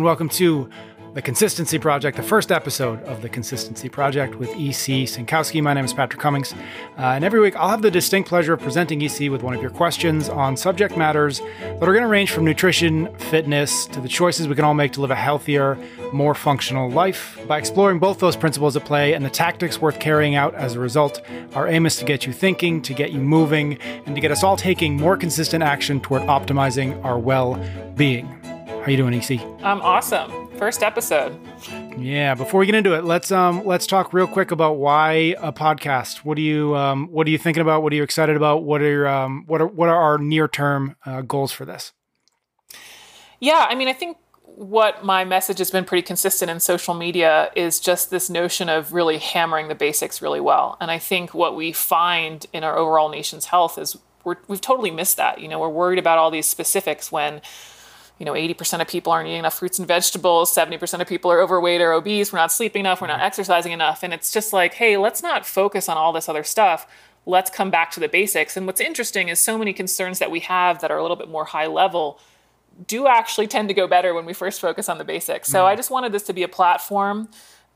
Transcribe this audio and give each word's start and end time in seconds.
and 0.00 0.04
welcome 0.06 0.30
to 0.30 0.66
The 1.12 1.20
Consistency 1.20 1.78
Project, 1.78 2.16
the 2.16 2.22
first 2.22 2.50
episode 2.50 3.02
of 3.02 3.20
The 3.20 3.28
Consistency 3.28 3.90
Project 3.90 4.36
with 4.36 4.48
EC 4.52 5.04
Synkowski. 5.04 5.62
My 5.62 5.74
name 5.74 5.84
is 5.84 5.92
Patrick 5.92 6.22
Cummings, 6.22 6.54
uh, 6.96 7.02
and 7.02 7.22
every 7.22 7.38
week 7.38 7.54
I'll 7.54 7.68
have 7.68 7.82
the 7.82 7.90
distinct 7.90 8.26
pleasure 8.26 8.54
of 8.54 8.60
presenting 8.60 9.02
EC 9.02 9.30
with 9.30 9.42
one 9.42 9.52
of 9.52 9.60
your 9.60 9.70
questions 9.70 10.30
on 10.30 10.56
subject 10.56 10.96
matters 10.96 11.40
that 11.60 11.82
are 11.82 11.92
going 11.92 12.00
to 12.00 12.08
range 12.08 12.30
from 12.30 12.46
nutrition, 12.46 13.14
fitness, 13.16 13.84
to 13.88 14.00
the 14.00 14.08
choices 14.08 14.48
we 14.48 14.54
can 14.54 14.64
all 14.64 14.72
make 14.72 14.92
to 14.92 15.02
live 15.02 15.10
a 15.10 15.14
healthier, 15.14 15.76
more 16.14 16.34
functional 16.34 16.90
life. 16.90 17.38
By 17.46 17.58
exploring 17.58 17.98
both 17.98 18.20
those 18.20 18.36
principles 18.36 18.74
at 18.74 18.86
play 18.86 19.12
and 19.12 19.22
the 19.22 19.28
tactics 19.28 19.82
worth 19.82 20.00
carrying 20.00 20.34
out 20.34 20.54
as 20.54 20.76
a 20.76 20.80
result, 20.80 21.20
our 21.54 21.68
aim 21.68 21.84
is 21.84 21.96
to 21.96 22.06
get 22.06 22.24
you 22.24 22.32
thinking, 22.32 22.80
to 22.80 22.94
get 22.94 23.12
you 23.12 23.20
moving, 23.20 23.76
and 24.06 24.14
to 24.14 24.20
get 24.22 24.30
us 24.30 24.42
all 24.42 24.56
taking 24.56 24.96
more 24.96 25.18
consistent 25.18 25.62
action 25.62 26.00
toward 26.00 26.22
optimizing 26.22 27.04
our 27.04 27.18
well 27.18 27.62
being. 27.96 28.40
How 28.80 28.90
you 28.90 28.96
doing, 28.96 29.12
EC? 29.12 29.38
I'm 29.62 29.82
awesome. 29.82 30.48
First 30.56 30.82
episode. 30.82 31.38
Yeah. 31.98 32.34
Before 32.34 32.60
we 32.60 32.64
get 32.64 32.74
into 32.74 32.94
it, 32.94 33.04
let's 33.04 33.30
um 33.30 33.66
let's 33.66 33.86
talk 33.86 34.14
real 34.14 34.26
quick 34.26 34.52
about 34.52 34.78
why 34.78 35.34
a 35.38 35.52
podcast. 35.52 36.18
What 36.18 36.36
do 36.36 36.42
you 36.42 36.74
um 36.74 37.08
what 37.08 37.26
are 37.26 37.30
you 37.30 37.36
thinking 37.36 37.60
about? 37.60 37.82
What 37.82 37.92
are 37.92 37.96
you 37.96 38.02
excited 38.02 38.36
about? 38.36 38.64
What 38.64 38.80
are 38.80 38.90
your, 38.90 39.06
um 39.06 39.44
what 39.46 39.60
are 39.60 39.66
what 39.66 39.90
are 39.90 40.00
our 40.00 40.16
near 40.16 40.48
term 40.48 40.96
uh, 41.04 41.20
goals 41.20 41.52
for 41.52 41.66
this? 41.66 41.92
Yeah, 43.38 43.66
I 43.68 43.74
mean, 43.74 43.86
I 43.86 43.92
think 43.92 44.16
what 44.44 45.04
my 45.04 45.26
message 45.26 45.58
has 45.58 45.70
been 45.70 45.84
pretty 45.84 46.02
consistent 46.02 46.50
in 46.50 46.58
social 46.58 46.94
media 46.94 47.50
is 47.54 47.80
just 47.80 48.10
this 48.10 48.30
notion 48.30 48.70
of 48.70 48.94
really 48.94 49.18
hammering 49.18 49.68
the 49.68 49.74
basics 49.74 50.22
really 50.22 50.40
well. 50.40 50.78
And 50.80 50.90
I 50.90 50.98
think 50.98 51.34
what 51.34 51.54
we 51.54 51.72
find 51.72 52.46
in 52.54 52.64
our 52.64 52.78
overall 52.78 53.10
nation's 53.10 53.46
health 53.46 53.76
is 53.76 53.98
we're, 54.24 54.36
we've 54.48 54.60
totally 54.60 54.90
missed 54.90 55.18
that. 55.18 55.38
You 55.38 55.48
know, 55.48 55.58
we're 55.58 55.68
worried 55.68 55.98
about 55.98 56.16
all 56.16 56.30
these 56.30 56.46
specifics 56.46 57.12
when 57.12 57.42
you 58.20 58.26
know, 58.26 58.34
80% 58.34 58.82
of 58.82 58.86
people 58.86 59.12
aren't 59.12 59.28
eating 59.28 59.38
enough 59.38 59.58
fruits 59.58 59.78
and 59.78 59.88
vegetables, 59.88 60.54
70% 60.54 61.00
of 61.00 61.08
people 61.08 61.32
are 61.32 61.40
overweight 61.40 61.80
or 61.80 61.92
obese, 61.92 62.30
we're 62.30 62.38
not 62.38 62.52
sleeping 62.52 62.80
enough, 62.80 63.00
we're 63.00 63.06
not 63.06 63.20
exercising 63.20 63.72
enough. 63.72 64.02
And 64.02 64.12
it's 64.12 64.30
just 64.30 64.52
like, 64.52 64.74
hey, 64.74 64.98
let's 64.98 65.22
not 65.22 65.46
focus 65.46 65.88
on 65.88 65.96
all 65.96 66.12
this 66.12 66.28
other 66.28 66.44
stuff. 66.44 66.86
Let's 67.24 67.50
come 67.50 67.70
back 67.70 67.90
to 67.92 68.00
the 68.00 68.08
basics. 68.08 68.58
And 68.58 68.66
what's 68.66 68.80
interesting 68.80 69.28
is 69.30 69.40
so 69.40 69.56
many 69.56 69.72
concerns 69.72 70.18
that 70.18 70.30
we 70.30 70.40
have 70.40 70.82
that 70.82 70.90
are 70.90 70.98
a 70.98 71.02
little 71.02 71.16
bit 71.16 71.30
more 71.30 71.46
high 71.46 71.66
level 71.66 72.20
do 72.86 73.06
actually 73.06 73.46
tend 73.46 73.68
to 73.68 73.74
go 73.74 73.86
better 73.86 74.12
when 74.12 74.26
we 74.26 74.34
first 74.34 74.60
focus 74.60 74.88
on 74.90 74.98
the 74.98 75.04
basics. 75.04 75.48
So 75.48 75.62
mm. 75.62 75.66
I 75.66 75.74
just 75.74 75.90
wanted 75.90 76.12
this 76.12 76.22
to 76.24 76.34
be 76.34 76.42
a 76.42 76.48
platform 76.48 77.28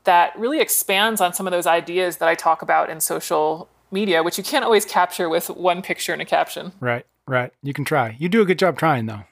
that 0.03 0.37
really 0.37 0.59
expands 0.59 1.21
on 1.21 1.33
some 1.33 1.47
of 1.47 1.51
those 1.51 1.65
ideas 1.65 2.17
that 2.17 2.29
I 2.29 2.35
talk 2.35 2.61
about 2.61 2.91
in 2.91 2.99
social 2.99 3.67
media, 3.91 4.21
which 4.21 4.37
you 4.37 4.43
can't 4.43 4.63
always 4.63 4.85
capture 4.85 5.27
with 5.27 5.49
one 5.49 5.81
picture 5.81 6.13
and 6.13 6.21
a 6.21 6.25
caption. 6.25 6.71
Right, 6.79 7.05
right. 7.27 7.51
You 7.63 7.73
can 7.73 7.83
try. 7.83 8.15
You 8.19 8.29
do 8.29 8.41
a 8.41 8.45
good 8.45 8.59
job 8.59 8.77
trying, 8.77 9.07
though. 9.07 9.23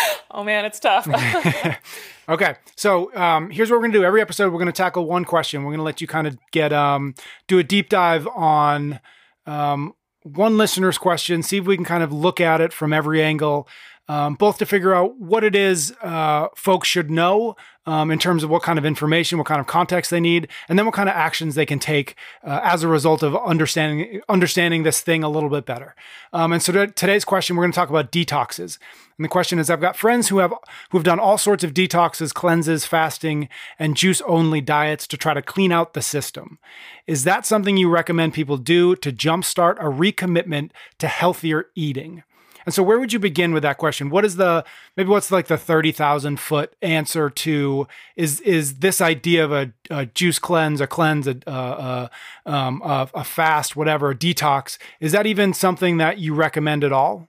oh 0.30 0.44
man, 0.44 0.64
it's 0.64 0.80
tough. 0.80 1.08
okay, 2.28 2.54
so 2.76 3.14
um, 3.14 3.50
here's 3.50 3.70
what 3.70 3.76
we're 3.76 3.82
gonna 3.82 3.92
do. 3.92 4.04
Every 4.04 4.20
episode, 4.20 4.52
we're 4.52 4.58
gonna 4.58 4.72
tackle 4.72 5.06
one 5.06 5.24
question. 5.24 5.64
We're 5.64 5.72
gonna 5.72 5.82
let 5.82 6.00
you 6.00 6.06
kind 6.06 6.26
of 6.26 6.38
get 6.50 6.72
um, 6.72 7.14
do 7.46 7.58
a 7.58 7.64
deep 7.64 7.88
dive 7.88 8.26
on 8.28 9.00
um, 9.46 9.94
one 10.22 10.56
listener's 10.56 10.98
question. 10.98 11.42
See 11.42 11.58
if 11.58 11.64
we 11.64 11.76
can 11.76 11.84
kind 11.84 12.02
of 12.02 12.12
look 12.12 12.40
at 12.40 12.60
it 12.60 12.72
from 12.72 12.92
every 12.92 13.22
angle 13.22 13.68
um, 14.08 14.34
both 14.34 14.58
to 14.58 14.66
figure 14.66 14.94
out 14.94 15.18
what 15.18 15.44
it 15.44 15.54
is 15.54 15.94
uh, 16.02 16.48
folks 16.54 16.88
should 16.88 17.10
know 17.10 17.56
um, 17.86 18.10
in 18.10 18.18
terms 18.18 18.44
of 18.44 18.50
what 18.50 18.62
kind 18.62 18.78
of 18.78 18.84
information, 18.84 19.38
what 19.38 19.46
kind 19.46 19.60
of 19.60 19.66
context 19.66 20.10
they 20.10 20.20
need, 20.20 20.48
and 20.68 20.78
then 20.78 20.86
what 20.86 20.94
kind 20.94 21.08
of 21.08 21.14
actions 21.14 21.54
they 21.54 21.66
can 21.66 21.78
take 21.78 22.14
uh, 22.44 22.60
as 22.62 22.82
a 22.82 22.88
result 22.88 23.22
of 23.22 23.36
understanding 23.36 24.20
understanding 24.28 24.82
this 24.82 25.00
thing 25.00 25.24
a 25.24 25.28
little 25.28 25.48
bit 25.48 25.66
better. 25.66 25.94
Um, 26.32 26.52
and 26.52 26.62
so 26.62 26.72
to 26.72 26.86
today's 26.88 27.24
question, 27.24 27.56
we're 27.56 27.64
going 27.64 27.72
to 27.72 27.76
talk 27.76 27.90
about 27.90 28.12
detoxes. 28.12 28.78
And 29.18 29.24
the 29.24 29.28
question 29.28 29.58
is, 29.58 29.68
I've 29.68 29.80
got 29.80 29.96
friends 29.96 30.28
who 30.28 30.38
have 30.38 30.52
who 30.90 30.98
have 30.98 31.04
done 31.04 31.18
all 31.18 31.38
sorts 31.38 31.64
of 31.64 31.74
detoxes, 31.74 32.32
cleanses, 32.32 32.86
fasting, 32.86 33.48
and 33.78 33.96
juice 33.96 34.20
only 34.22 34.60
diets 34.60 35.06
to 35.08 35.16
try 35.16 35.34
to 35.34 35.42
clean 35.42 35.72
out 35.72 35.94
the 35.94 36.02
system. 36.02 36.58
Is 37.06 37.24
that 37.24 37.46
something 37.46 37.76
you 37.76 37.88
recommend 37.88 38.34
people 38.34 38.58
do 38.58 38.94
to 38.96 39.12
jumpstart 39.12 39.78
a 39.78 39.84
recommitment 39.84 40.70
to 40.98 41.08
healthier 41.08 41.66
eating? 41.74 42.22
And 42.64 42.74
so, 42.74 42.82
where 42.82 42.98
would 42.98 43.12
you 43.12 43.18
begin 43.18 43.52
with 43.52 43.62
that 43.62 43.78
question? 43.78 44.10
What 44.10 44.24
is 44.24 44.36
the 44.36 44.64
maybe 44.96 45.08
what's 45.08 45.30
like 45.30 45.46
the 45.46 45.58
thirty 45.58 45.92
thousand 45.92 46.40
foot 46.40 46.74
answer 46.82 47.30
to 47.30 47.86
is 48.16 48.40
is 48.40 48.78
this 48.78 49.00
idea 49.00 49.44
of 49.44 49.52
a, 49.52 49.72
a 49.90 50.06
juice 50.06 50.38
cleanse, 50.38 50.80
a 50.80 50.86
cleanse, 50.86 51.26
a, 51.26 51.36
a, 51.46 52.10
um, 52.46 52.82
a, 52.84 53.08
a 53.14 53.24
fast, 53.24 53.76
whatever, 53.76 54.10
a 54.10 54.14
detox? 54.14 54.78
Is 55.00 55.12
that 55.12 55.26
even 55.26 55.52
something 55.52 55.96
that 55.98 56.18
you 56.18 56.34
recommend 56.34 56.84
at 56.84 56.92
all? 56.92 57.28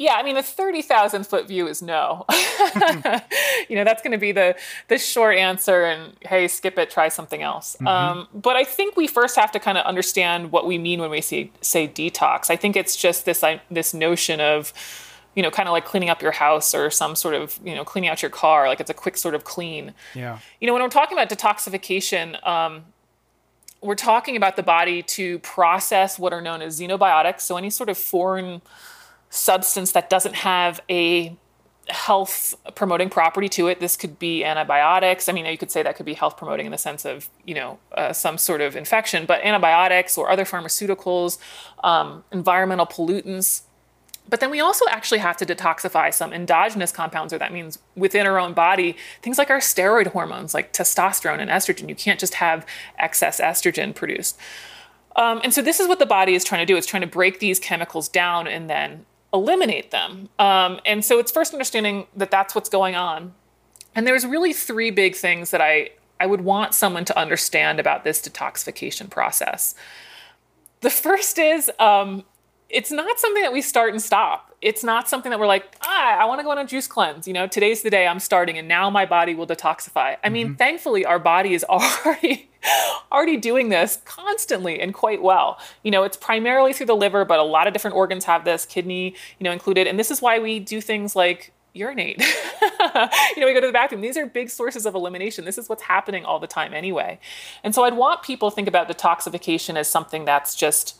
Yeah, 0.00 0.14
I 0.14 0.22
mean 0.22 0.34
the 0.34 0.42
thirty 0.42 0.80
thousand 0.80 1.26
foot 1.26 1.46
view 1.46 1.68
is 1.68 1.82
no. 1.82 2.24
you 3.68 3.76
know 3.76 3.84
that's 3.84 4.00
going 4.00 4.12
to 4.12 4.18
be 4.18 4.32
the 4.32 4.56
the 4.88 4.96
short 4.96 5.36
answer, 5.36 5.84
and 5.84 6.16
hey, 6.22 6.48
skip 6.48 6.78
it, 6.78 6.88
try 6.88 7.10
something 7.10 7.42
else. 7.42 7.76
Mm-hmm. 7.76 7.86
Um, 7.86 8.28
but 8.32 8.56
I 8.56 8.64
think 8.64 8.96
we 8.96 9.06
first 9.06 9.36
have 9.36 9.52
to 9.52 9.60
kind 9.60 9.76
of 9.76 9.84
understand 9.84 10.52
what 10.52 10.66
we 10.66 10.78
mean 10.78 11.02
when 11.02 11.10
we 11.10 11.20
say 11.20 11.52
say 11.60 11.86
detox. 11.86 12.48
I 12.48 12.56
think 12.56 12.76
it's 12.76 12.96
just 12.96 13.26
this 13.26 13.44
I, 13.44 13.60
this 13.70 13.92
notion 13.92 14.40
of 14.40 14.72
you 15.34 15.42
know, 15.42 15.50
kind 15.50 15.68
of 15.68 15.72
like 15.72 15.84
cleaning 15.84 16.08
up 16.08 16.22
your 16.22 16.32
house 16.32 16.74
or 16.74 16.90
some 16.90 17.14
sort 17.14 17.34
of, 17.34 17.60
you 17.64 17.74
know, 17.74 17.84
cleaning 17.84 18.10
out 18.10 18.20
your 18.20 18.30
car. 18.30 18.68
Like 18.68 18.80
it's 18.80 18.90
a 18.90 18.94
quick 18.94 19.16
sort 19.16 19.34
of 19.34 19.44
clean. 19.44 19.94
Yeah. 20.12 20.38
You 20.60 20.66
know, 20.66 20.72
when 20.72 20.82
we're 20.82 20.88
talking 20.88 21.16
about 21.16 21.28
detoxification, 21.28 22.44
um, 22.44 22.86
we're 23.80 23.94
talking 23.94 24.36
about 24.36 24.56
the 24.56 24.64
body 24.64 25.02
to 25.02 25.38
process 25.40 26.18
what 26.18 26.32
are 26.32 26.40
known 26.40 26.62
as 26.62 26.80
xenobiotics. 26.80 27.42
So 27.42 27.56
any 27.56 27.70
sort 27.70 27.88
of 27.88 27.96
foreign 27.96 28.60
substance 29.30 29.92
that 29.92 30.10
doesn't 30.10 30.34
have 30.34 30.80
a 30.90 31.36
health 31.88 32.54
promoting 32.74 33.08
property 33.08 33.48
to 33.48 33.68
it. 33.68 33.80
This 33.80 33.96
could 33.96 34.18
be 34.18 34.44
antibiotics. 34.44 35.28
I 35.28 35.32
mean, 35.32 35.46
you 35.46 35.58
could 35.58 35.70
say 35.70 35.82
that 35.82 35.96
could 35.96 36.06
be 36.06 36.14
health 36.14 36.36
promoting 36.36 36.66
in 36.66 36.72
the 36.72 36.78
sense 36.78 37.04
of, 37.04 37.28
you 37.44 37.54
know, 37.54 37.78
uh, 37.96 38.12
some 38.12 38.38
sort 38.38 38.60
of 38.60 38.76
infection, 38.76 39.26
but 39.26 39.40
antibiotics 39.42 40.16
or 40.16 40.30
other 40.30 40.44
pharmaceuticals, 40.44 41.38
um, 41.82 42.24
environmental 42.30 42.86
pollutants. 42.86 43.62
But 44.28 44.38
then 44.38 44.50
we 44.50 44.60
also 44.60 44.84
actually 44.88 45.18
have 45.18 45.36
to 45.38 45.46
detoxify 45.46 46.14
some 46.14 46.32
endogenous 46.32 46.92
compounds, 46.92 47.32
or 47.32 47.38
that 47.38 47.52
means 47.52 47.80
within 47.96 48.26
our 48.26 48.38
own 48.38 48.52
body, 48.52 48.96
things 49.22 49.38
like 49.38 49.50
our 49.50 49.58
steroid 49.58 50.08
hormones, 50.08 50.54
like 50.54 50.72
testosterone 50.72 51.40
and 51.40 51.50
estrogen. 51.50 51.88
You 51.88 51.96
can't 51.96 52.20
just 52.20 52.34
have 52.34 52.64
excess 52.98 53.40
estrogen 53.40 53.94
produced. 53.94 54.38
Um, 55.16 55.40
and 55.42 55.52
so 55.52 55.62
this 55.62 55.80
is 55.80 55.88
what 55.88 55.98
the 55.98 56.06
body 56.06 56.34
is 56.34 56.44
trying 56.44 56.60
to 56.60 56.66
do. 56.66 56.76
It's 56.76 56.86
trying 56.86 57.00
to 57.00 57.08
break 57.08 57.40
these 57.40 57.58
chemicals 57.58 58.08
down 58.08 58.46
and 58.46 58.70
then 58.70 59.06
eliminate 59.32 59.90
them. 59.90 60.28
Um, 60.38 60.80
and 60.84 61.04
so 61.04 61.18
it's 61.18 61.30
first 61.30 61.52
understanding 61.52 62.06
that 62.16 62.30
that's 62.30 62.54
what's 62.54 62.68
going 62.68 62.96
on. 62.96 63.34
And 63.94 64.06
there's 64.06 64.26
really 64.26 64.52
three 64.52 64.90
big 64.90 65.14
things 65.14 65.50
that 65.50 65.60
I, 65.60 65.90
I 66.18 66.26
would 66.26 66.42
want 66.42 66.74
someone 66.74 67.04
to 67.06 67.18
understand 67.18 67.80
about 67.80 68.04
this 68.04 68.20
detoxification 68.20 69.10
process. 69.10 69.74
The 70.80 70.90
first 70.90 71.38
is 71.38 71.70
um, 71.78 72.24
it's 72.68 72.90
not 72.90 73.18
something 73.18 73.42
that 73.42 73.52
we 73.52 73.62
start 73.62 73.92
and 73.92 74.02
stop. 74.02 74.49
It's 74.62 74.84
not 74.84 75.08
something 75.08 75.30
that 75.30 75.40
we're 75.40 75.46
like, 75.46 75.76
ah, 75.82 76.18
I 76.18 76.26
want 76.26 76.38
to 76.40 76.42
go 76.42 76.50
on 76.50 76.58
a 76.58 76.66
juice 76.66 76.86
cleanse. 76.86 77.26
You 77.26 77.32
know, 77.32 77.46
today's 77.46 77.82
the 77.82 77.88
day 77.88 78.06
I'm 78.06 78.20
starting, 78.20 78.58
and 78.58 78.68
now 78.68 78.90
my 78.90 79.06
body 79.06 79.34
will 79.34 79.46
detoxify. 79.46 80.16
I 80.22 80.28
mean, 80.28 80.48
mm-hmm. 80.48 80.56
thankfully, 80.56 81.04
our 81.04 81.18
body 81.18 81.54
is 81.54 81.64
already 81.68 82.50
already 83.10 83.36
doing 83.36 83.70
this 83.70 83.98
constantly 84.04 84.80
and 84.80 84.92
quite 84.92 85.22
well. 85.22 85.58
You 85.82 85.90
know, 85.90 86.02
it's 86.02 86.16
primarily 86.16 86.72
through 86.72 86.86
the 86.86 86.96
liver, 86.96 87.24
but 87.24 87.38
a 87.38 87.42
lot 87.42 87.66
of 87.66 87.72
different 87.72 87.96
organs 87.96 88.24
have 88.24 88.44
this, 88.44 88.66
kidney, 88.66 89.14
you 89.38 89.44
know, 89.44 89.50
included. 89.50 89.86
And 89.86 89.98
this 89.98 90.10
is 90.10 90.20
why 90.20 90.38
we 90.38 90.60
do 90.60 90.80
things 90.80 91.16
like 91.16 91.52
urinate. 91.72 92.18
you 92.60 93.40
know, 93.40 93.46
we 93.46 93.54
go 93.54 93.60
to 93.60 93.66
the 93.66 93.72
bathroom. 93.72 94.00
These 94.00 94.16
are 94.16 94.26
big 94.26 94.50
sources 94.50 94.86
of 94.86 94.94
elimination. 94.94 95.44
This 95.44 95.58
is 95.58 95.68
what's 95.68 95.82
happening 95.82 96.24
all 96.24 96.38
the 96.38 96.46
time 96.46 96.74
anyway. 96.74 97.18
And 97.62 97.74
so 97.74 97.84
I'd 97.84 97.96
want 97.96 98.22
people 98.22 98.50
to 98.50 98.54
think 98.54 98.68
about 98.68 98.88
detoxification 98.88 99.76
as 99.76 99.88
something 99.88 100.24
that's 100.24 100.54
just 100.54 100.99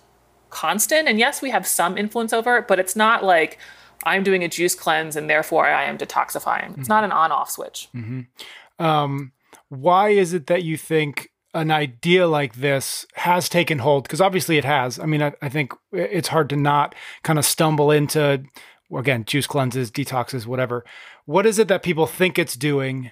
constant. 0.51 1.09
And 1.09 1.19
yes, 1.19 1.41
we 1.41 1.51
have 1.51 1.67
some 1.67 1.97
influence 1.97 2.33
over 2.33 2.59
it, 2.59 2.69
but 2.69 2.79
it's 2.79 2.97
not 2.97 3.25
like 3.25 3.59
I'm 4.05 4.23
doing 4.23 4.45
a 4.45 4.49
juice 4.49 4.75
cleanse 4.75 5.17
and 5.17 5.29
therefore 5.29 5.67
I 5.67 5.85
am 5.85 5.99
detoxifying. 5.99 6.71
It's 6.71 6.81
mm-hmm. 6.81 6.89
not 6.89 7.05
an 7.05 7.13
on 7.13 7.33
off 7.33 7.51
switch. 7.51 7.89
Mm-hmm. 7.95 8.85
Um, 8.85 9.33
why 9.69 10.11
is 10.11 10.33
it 10.33 10.47
that 10.47 10.63
you 10.63 10.77
think 10.77 11.31
an 11.53 11.71
idea 11.71 12.27
like 12.27 12.57
this 12.57 13.07
has 13.15 13.49
taken 13.49 13.79
hold? 13.79 14.05
Because 14.05 14.21
obviously 14.21 14.57
it 14.57 14.65
has. 14.65 14.99
I 14.99 15.07
mean, 15.07 15.23
I, 15.23 15.33
I 15.43 15.49
think 15.49 15.73
it's 15.93 16.29
hard 16.29 16.49
to 16.51 16.57
not 16.57 16.95
kind 17.23 17.39
of 17.39 17.45
stumble 17.45 17.91
into, 17.91 18.43
again, 18.95 19.25
juice 19.25 19.47
cleanses, 19.47 19.91
detoxes, 19.91 20.47
whatever. 20.47 20.85
What 21.27 21.47
is 21.47 21.59
it 21.59 21.69
that 21.69 21.83
people 21.83 22.07
think 22.07 22.39
it's 22.39 22.57
doing 22.57 23.11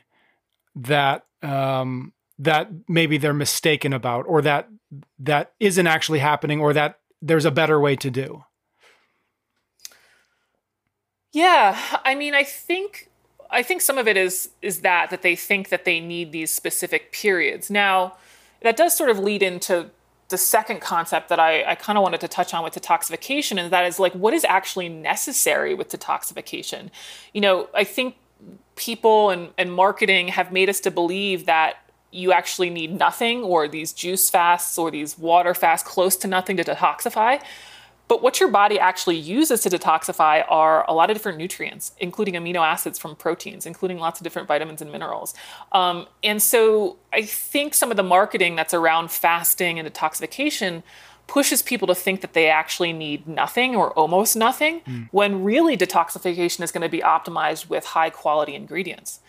that 0.74 1.24
um, 1.42 2.12
that 2.38 2.70
maybe 2.88 3.18
they're 3.18 3.34
mistaken 3.34 3.92
about, 3.92 4.24
or 4.26 4.42
that 4.42 4.68
that 5.18 5.52
isn't 5.60 5.86
actually 5.86 6.20
happening, 6.20 6.60
or 6.60 6.72
that 6.72 6.98
there's 7.20 7.44
a 7.44 7.50
better 7.50 7.80
way 7.80 7.96
to 7.96 8.10
do? 8.10 8.44
Yeah, 11.32 11.78
I 12.04 12.14
mean, 12.14 12.34
I 12.34 12.44
think 12.44 13.10
I 13.50 13.62
think 13.62 13.80
some 13.80 13.98
of 13.98 14.08
it 14.08 14.16
is 14.16 14.50
is 14.62 14.80
that 14.80 15.10
that 15.10 15.22
they 15.22 15.36
think 15.36 15.68
that 15.68 15.84
they 15.84 16.00
need 16.00 16.32
these 16.32 16.50
specific 16.50 17.12
periods. 17.12 17.70
Now, 17.70 18.16
that 18.62 18.76
does 18.76 18.96
sort 18.96 19.10
of 19.10 19.18
lead 19.18 19.42
into 19.42 19.90
the 20.28 20.38
second 20.38 20.80
concept 20.80 21.30
that 21.30 21.40
I, 21.40 21.64
I 21.64 21.74
kind 21.74 21.96
of 21.96 22.02
wanted 22.02 22.20
to 22.20 22.28
touch 22.28 22.52
on 22.52 22.62
with 22.62 22.74
detoxification, 22.74 23.58
and 23.60 23.72
that 23.72 23.84
is 23.84 23.98
like 23.98 24.12
what 24.14 24.34
is 24.34 24.44
actually 24.44 24.88
necessary 24.88 25.74
with 25.74 25.88
detoxification. 25.90 26.90
You 27.32 27.40
know, 27.40 27.68
I 27.74 27.84
think 27.84 28.16
people 28.76 29.30
and, 29.30 29.50
and 29.58 29.72
marketing 29.72 30.28
have 30.28 30.52
made 30.52 30.68
us 30.68 30.80
to 30.80 30.90
believe 30.90 31.46
that 31.46 31.76
you 32.10 32.32
actually 32.32 32.70
need 32.70 32.98
nothing 32.98 33.42
or 33.42 33.68
these 33.68 33.92
juice 33.92 34.30
fasts 34.30 34.78
or 34.78 34.90
these 34.90 35.18
water 35.18 35.54
fasts 35.54 35.86
close 35.86 36.16
to 36.16 36.28
nothing 36.28 36.56
to 36.56 36.64
detoxify. 36.64 37.40
But 38.08 38.22
what 38.22 38.40
your 38.40 38.48
body 38.48 38.78
actually 38.78 39.16
uses 39.16 39.60
to 39.60 39.68
detoxify 39.68 40.42
are 40.48 40.84
a 40.88 40.94
lot 40.94 41.10
of 41.10 41.14
different 41.14 41.36
nutrients, 41.36 41.92
including 41.98 42.34
amino 42.34 42.66
acids 42.66 42.98
from 42.98 43.14
proteins, 43.14 43.66
including 43.66 43.98
lots 43.98 44.18
of 44.18 44.24
different 44.24 44.48
vitamins 44.48 44.80
and 44.80 44.90
minerals. 44.90 45.34
Um, 45.72 46.06
and 46.24 46.42
so 46.42 46.96
I 47.12 47.22
think 47.22 47.74
some 47.74 47.90
of 47.90 47.98
the 47.98 48.02
marketing 48.02 48.56
that's 48.56 48.72
around 48.72 49.10
fasting 49.10 49.78
and 49.78 49.86
detoxification 49.86 50.82
pushes 51.26 51.60
people 51.60 51.86
to 51.86 51.94
think 51.94 52.22
that 52.22 52.32
they 52.32 52.48
actually 52.48 52.94
need 52.94 53.28
nothing 53.28 53.76
or 53.76 53.92
almost 53.92 54.34
nothing, 54.34 54.80
mm. 54.80 55.08
when 55.10 55.44
really 55.44 55.76
detoxification 55.76 56.62
is 56.62 56.72
going 56.72 56.80
to 56.80 56.88
be 56.88 57.00
optimized 57.00 57.68
with 57.68 57.84
high 57.84 58.08
quality 58.08 58.54
ingredients. 58.54 59.20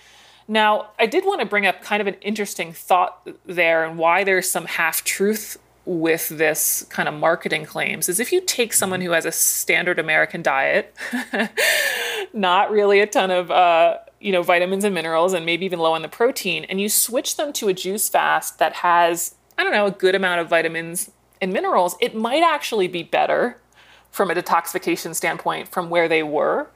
Now, 0.50 0.90
I 0.98 1.06
did 1.06 1.26
want 1.26 1.42
to 1.42 1.46
bring 1.46 1.68
up 1.68 1.84
kind 1.84 2.02
of 2.02 2.08
an 2.08 2.16
interesting 2.22 2.74
thought 2.74 3.30
there 3.46 3.86
and 3.86 4.00
why 4.00 4.24
there's 4.24 4.50
some 4.50 4.66
half 4.66 5.04
truth 5.04 5.60
with 5.86 6.30
this 6.30 6.88
kind 6.90 7.08
of 7.08 7.14
marketing 7.14 7.66
claims 7.66 8.10
is 8.10 8.20
if 8.20 8.32
you 8.32 8.42
take 8.42 8.74
someone 8.74 9.02
who 9.02 9.12
has 9.12 9.26
a 9.26 9.32
standard 9.32 10.00
American 10.00 10.42
diet, 10.42 10.96
not 12.34 12.72
really 12.72 13.00
a 13.00 13.06
ton 13.06 13.30
of 13.30 13.52
uh, 13.52 13.98
you 14.20 14.32
know 14.32 14.42
vitamins 14.42 14.84
and 14.84 14.96
minerals, 14.96 15.34
and 15.34 15.46
maybe 15.46 15.66
even 15.66 15.78
low 15.78 15.94
on 15.94 16.02
the 16.02 16.10
protein, 16.10 16.66
and 16.66 16.82
you 16.82 16.90
switch 16.90 17.38
them 17.38 17.54
to 17.54 17.68
a 17.68 17.74
juice 17.74 18.10
fast 18.10 18.58
that 18.58 18.74
has 18.74 19.36
I 19.56 19.64
don't 19.64 19.72
know 19.72 19.86
a 19.86 19.92
good 19.92 20.16
amount 20.16 20.42
of 20.42 20.50
vitamins 20.50 21.12
and 21.40 21.54
minerals, 21.54 21.96
it 22.02 22.16
might 22.16 22.42
actually 22.44 22.88
be 22.88 23.04
better 23.04 23.62
from 24.10 24.32
a 24.32 24.34
detoxification 24.34 25.14
standpoint 25.14 25.68
from 25.68 25.92
where 25.92 26.08
they 26.08 26.24
were 26.24 26.70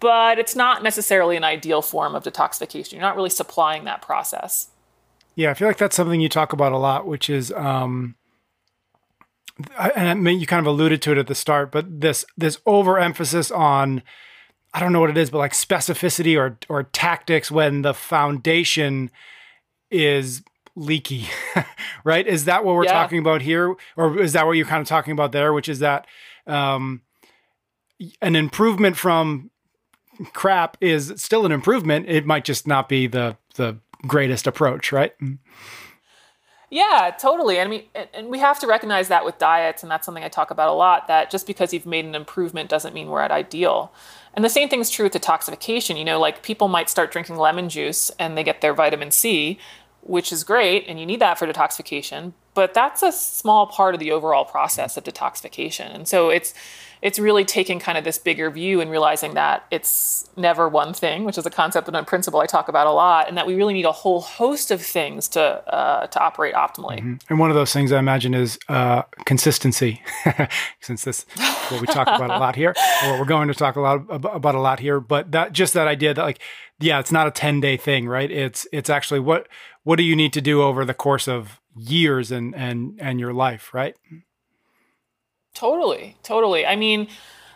but 0.00 0.38
it's 0.38 0.54
not 0.54 0.82
necessarily 0.82 1.36
an 1.36 1.44
ideal 1.44 1.82
form 1.82 2.14
of 2.14 2.24
detoxification. 2.24 2.92
You're 2.92 3.00
not 3.00 3.16
really 3.16 3.30
supplying 3.30 3.84
that 3.84 4.02
process. 4.02 4.68
Yeah, 5.34 5.50
I 5.50 5.54
feel 5.54 5.68
like 5.68 5.78
that's 5.78 5.96
something 5.96 6.20
you 6.20 6.28
talk 6.28 6.52
about 6.52 6.72
a 6.72 6.78
lot, 6.78 7.06
which 7.06 7.28
is, 7.28 7.52
um, 7.52 8.14
and 9.78 10.08
I 10.08 10.14
mean, 10.14 10.40
you 10.40 10.46
kind 10.46 10.60
of 10.60 10.66
alluded 10.66 11.02
to 11.02 11.12
it 11.12 11.18
at 11.18 11.26
the 11.26 11.34
start, 11.34 11.70
but 11.70 12.00
this 12.00 12.24
this 12.36 12.58
overemphasis 12.66 13.50
on, 13.50 14.02
I 14.74 14.80
don't 14.80 14.92
know 14.92 15.00
what 15.00 15.10
it 15.10 15.16
is, 15.16 15.30
but 15.30 15.38
like 15.38 15.52
specificity 15.52 16.38
or 16.38 16.58
or 16.68 16.84
tactics 16.84 17.50
when 17.50 17.82
the 17.82 17.94
foundation 17.94 19.10
is 19.90 20.42
leaky, 20.74 21.28
right? 22.04 22.26
Is 22.26 22.44
that 22.46 22.64
what 22.64 22.74
we're 22.74 22.84
yeah. 22.84 22.92
talking 22.92 23.18
about 23.18 23.42
here, 23.42 23.74
or 23.96 24.20
is 24.20 24.32
that 24.34 24.46
what 24.46 24.52
you're 24.52 24.66
kind 24.66 24.82
of 24.82 24.88
talking 24.88 25.12
about 25.12 25.32
there? 25.32 25.52
Which 25.52 25.68
is 25.68 25.80
that 25.80 26.06
um, 26.46 27.02
an 28.22 28.36
improvement 28.36 28.96
from 28.96 29.50
crap 30.32 30.76
is 30.80 31.12
still 31.16 31.46
an 31.46 31.52
improvement. 31.52 32.06
It 32.08 32.26
might 32.26 32.44
just 32.44 32.66
not 32.66 32.88
be 32.88 33.06
the 33.06 33.36
the 33.56 33.78
greatest 34.06 34.46
approach, 34.46 34.92
right? 34.92 35.14
Yeah, 36.68 37.14
totally. 37.18 37.60
I 37.60 37.66
mean, 37.66 37.84
and 38.12 38.28
we 38.28 38.38
have 38.40 38.58
to 38.60 38.66
recognize 38.66 39.08
that 39.08 39.24
with 39.24 39.38
diets, 39.38 39.82
and 39.82 39.90
that's 39.90 40.04
something 40.04 40.24
I 40.24 40.28
talk 40.28 40.50
about 40.50 40.68
a 40.68 40.72
lot. 40.72 41.06
That 41.06 41.30
just 41.30 41.46
because 41.46 41.72
you've 41.72 41.86
made 41.86 42.04
an 42.04 42.14
improvement 42.14 42.68
doesn't 42.68 42.94
mean 42.94 43.08
we're 43.08 43.22
at 43.22 43.30
ideal. 43.30 43.92
And 44.34 44.44
the 44.44 44.50
same 44.50 44.68
thing 44.68 44.80
is 44.80 44.90
true 44.90 45.04
with 45.04 45.14
detoxification. 45.14 45.98
You 45.98 46.04
know, 46.04 46.20
like 46.20 46.42
people 46.42 46.68
might 46.68 46.90
start 46.90 47.12
drinking 47.12 47.36
lemon 47.36 47.68
juice 47.68 48.10
and 48.18 48.36
they 48.36 48.44
get 48.44 48.60
their 48.60 48.74
vitamin 48.74 49.10
C, 49.10 49.58
which 50.02 50.32
is 50.32 50.44
great, 50.44 50.84
and 50.88 50.98
you 50.98 51.06
need 51.06 51.20
that 51.20 51.38
for 51.38 51.46
detoxification. 51.46 52.32
But 52.54 52.74
that's 52.74 53.02
a 53.02 53.12
small 53.12 53.66
part 53.66 53.94
of 53.94 54.00
the 54.00 54.10
overall 54.10 54.44
process 54.44 54.96
of 54.96 55.04
detoxification. 55.04 55.94
And 55.94 56.08
so 56.08 56.30
it's 56.30 56.52
it's 57.02 57.18
really 57.18 57.44
taking 57.44 57.78
kind 57.78 57.98
of 57.98 58.04
this 58.04 58.18
bigger 58.18 58.50
view 58.50 58.80
and 58.80 58.90
realizing 58.90 59.34
that 59.34 59.66
it's 59.70 60.28
never 60.36 60.68
one 60.68 60.92
thing, 60.92 61.24
which 61.24 61.38
is 61.38 61.46
a 61.46 61.50
concept 61.50 61.88
and 61.88 61.96
a 61.96 62.02
principle 62.02 62.40
I 62.40 62.46
talk 62.46 62.68
about 62.68 62.86
a 62.86 62.90
lot, 62.90 63.28
and 63.28 63.36
that 63.36 63.46
we 63.46 63.54
really 63.54 63.74
need 63.74 63.84
a 63.84 63.92
whole 63.92 64.20
host 64.20 64.70
of 64.70 64.82
things 64.82 65.28
to 65.28 65.42
uh, 65.42 66.06
to 66.06 66.20
operate 66.20 66.54
optimally. 66.54 66.98
Mm-hmm. 66.98 67.14
And 67.28 67.38
one 67.38 67.50
of 67.50 67.56
those 67.56 67.72
things 67.72 67.92
I 67.92 67.98
imagine 67.98 68.34
is 68.34 68.58
uh, 68.68 69.02
consistency, 69.24 70.02
since 70.80 71.04
this 71.04 71.26
what 71.68 71.80
we 71.80 71.86
talk 71.86 72.06
about 72.08 72.30
a 72.30 72.38
lot 72.38 72.56
here, 72.56 72.74
or 73.04 73.18
we're 73.18 73.24
going 73.24 73.48
to 73.48 73.54
talk 73.54 73.76
a 73.76 73.80
lot 73.80 74.04
about 74.10 74.54
a 74.54 74.60
lot 74.60 74.80
here. 74.80 75.00
But 75.00 75.32
that 75.32 75.52
just 75.52 75.74
that 75.74 75.88
idea 75.88 76.14
that 76.14 76.22
like, 76.22 76.40
yeah, 76.80 76.98
it's 76.98 77.12
not 77.12 77.26
a 77.26 77.30
ten 77.30 77.60
day 77.60 77.76
thing, 77.76 78.08
right? 78.08 78.30
It's 78.30 78.66
it's 78.72 78.90
actually 78.90 79.20
what 79.20 79.48
what 79.84 79.96
do 79.96 80.02
you 80.02 80.16
need 80.16 80.32
to 80.32 80.40
do 80.40 80.62
over 80.62 80.84
the 80.84 80.94
course 80.94 81.28
of 81.28 81.60
years 81.76 82.30
and 82.30 82.54
and 82.54 82.98
and 83.00 83.20
your 83.20 83.32
life, 83.32 83.72
right? 83.74 83.96
Totally, 85.56 86.16
totally. 86.22 86.66
I 86.66 86.76
mean, 86.76 87.08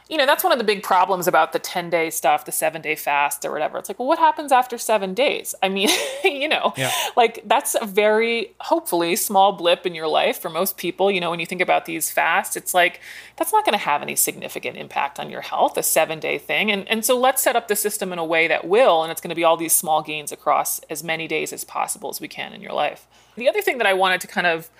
you 0.08 0.16
know, 0.16 0.24
that's 0.24 0.42
one 0.42 0.52
of 0.52 0.58
the 0.58 0.64
big 0.64 0.82
problems 0.82 1.28
about 1.28 1.52
the 1.52 1.58
10 1.58 1.90
day 1.90 2.08
stuff, 2.08 2.46
the 2.46 2.50
seven 2.50 2.80
day 2.80 2.96
fast 2.96 3.44
or 3.44 3.52
whatever. 3.52 3.76
It's 3.76 3.90
like, 3.90 3.98
well, 3.98 4.08
what 4.08 4.18
happens 4.18 4.52
after 4.52 4.78
seven 4.78 5.12
days? 5.12 5.54
I 5.62 5.68
mean, 5.68 5.90
you 6.24 6.48
know, 6.48 6.72
yeah. 6.78 6.90
like 7.14 7.42
that's 7.44 7.76
a 7.78 7.84
very, 7.84 8.54
hopefully, 8.60 9.16
small 9.16 9.52
blip 9.52 9.84
in 9.84 9.94
your 9.94 10.08
life 10.08 10.40
for 10.40 10.48
most 10.48 10.78
people. 10.78 11.10
You 11.10 11.20
know, 11.20 11.28
when 11.28 11.40
you 11.40 11.46
think 11.46 11.60
about 11.60 11.84
these 11.84 12.10
fasts, 12.10 12.56
it's 12.56 12.72
like, 12.72 13.00
that's 13.36 13.52
not 13.52 13.66
going 13.66 13.78
to 13.78 13.84
have 13.84 14.00
any 14.00 14.16
significant 14.16 14.78
impact 14.78 15.20
on 15.20 15.28
your 15.28 15.42
health, 15.42 15.76
a 15.76 15.82
seven 15.82 16.20
day 16.20 16.38
thing. 16.38 16.72
And, 16.72 16.88
and 16.88 17.04
so 17.04 17.18
let's 17.18 17.42
set 17.42 17.54
up 17.54 17.68
the 17.68 17.76
system 17.76 18.14
in 18.14 18.18
a 18.18 18.24
way 18.24 18.48
that 18.48 18.66
will, 18.66 19.02
and 19.02 19.12
it's 19.12 19.20
going 19.20 19.28
to 19.28 19.36
be 19.36 19.44
all 19.44 19.58
these 19.58 19.76
small 19.76 20.02
gains 20.02 20.32
across 20.32 20.80
as 20.88 21.04
many 21.04 21.28
days 21.28 21.52
as 21.52 21.64
possible 21.64 22.08
as 22.08 22.18
we 22.18 22.28
can 22.28 22.54
in 22.54 22.62
your 22.62 22.72
life. 22.72 23.06
The 23.36 23.48
other 23.48 23.60
thing 23.60 23.76
that 23.76 23.86
I 23.86 23.92
wanted 23.92 24.22
to 24.22 24.26
kind 24.26 24.46
of 24.46 24.70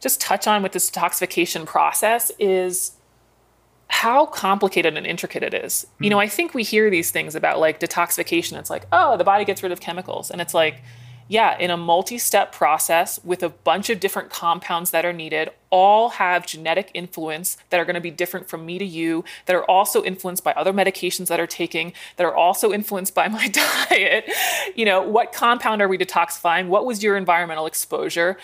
just 0.00 0.20
touch 0.20 0.46
on 0.46 0.62
with 0.62 0.72
this 0.72 0.90
detoxification 0.90 1.66
process 1.66 2.30
is 2.38 2.92
how 3.88 4.26
complicated 4.26 4.96
and 4.96 5.06
intricate 5.06 5.42
it 5.42 5.54
is. 5.54 5.86
Mm. 6.00 6.04
You 6.04 6.10
know, 6.10 6.16
hmm. 6.16 6.22
I 6.22 6.28
think 6.28 6.54
we 6.54 6.62
hear 6.62 6.90
these 6.90 7.10
things 7.10 7.34
about 7.34 7.58
like 7.58 7.80
detoxification. 7.80 8.58
It's 8.58 8.70
like, 8.70 8.86
oh, 8.92 9.16
the 9.16 9.24
body 9.24 9.44
gets 9.44 9.62
rid 9.62 9.72
of 9.72 9.80
chemicals. 9.80 10.30
And 10.30 10.40
it's 10.40 10.54
like, 10.54 10.82
yeah, 11.28 11.58
in 11.58 11.70
a 11.70 11.76
multi 11.76 12.16
step 12.16 12.52
process 12.52 13.22
with 13.22 13.42
a 13.42 13.50
bunch 13.50 13.90
of 13.90 14.00
different 14.00 14.30
compounds 14.30 14.90
that 14.92 15.04
are 15.04 15.12
needed, 15.12 15.50
all 15.68 16.10
have 16.10 16.46
genetic 16.46 16.90
influence 16.94 17.58
that 17.68 17.78
are 17.78 17.84
going 17.84 17.94
to 17.94 18.00
be 18.00 18.10
different 18.10 18.48
from 18.48 18.64
me 18.64 18.78
to 18.78 18.84
you, 18.84 19.24
that 19.44 19.54
are 19.54 19.64
also 19.64 20.02
influenced 20.02 20.42
by 20.42 20.52
other 20.52 20.72
medications 20.72 21.26
that 21.26 21.38
are 21.38 21.46
taking, 21.46 21.92
that 22.16 22.24
are 22.24 22.34
also 22.34 22.72
influenced 22.72 23.14
by 23.14 23.28
my 23.28 23.48
diet. 23.48 24.24
You 24.74 24.86
know, 24.86 25.02
what 25.02 25.32
compound 25.32 25.82
are 25.82 25.88
we 25.88 25.98
detoxifying? 25.98 26.68
What 26.68 26.86
was 26.86 27.02
your 27.02 27.16
environmental 27.16 27.66
exposure? 27.66 28.38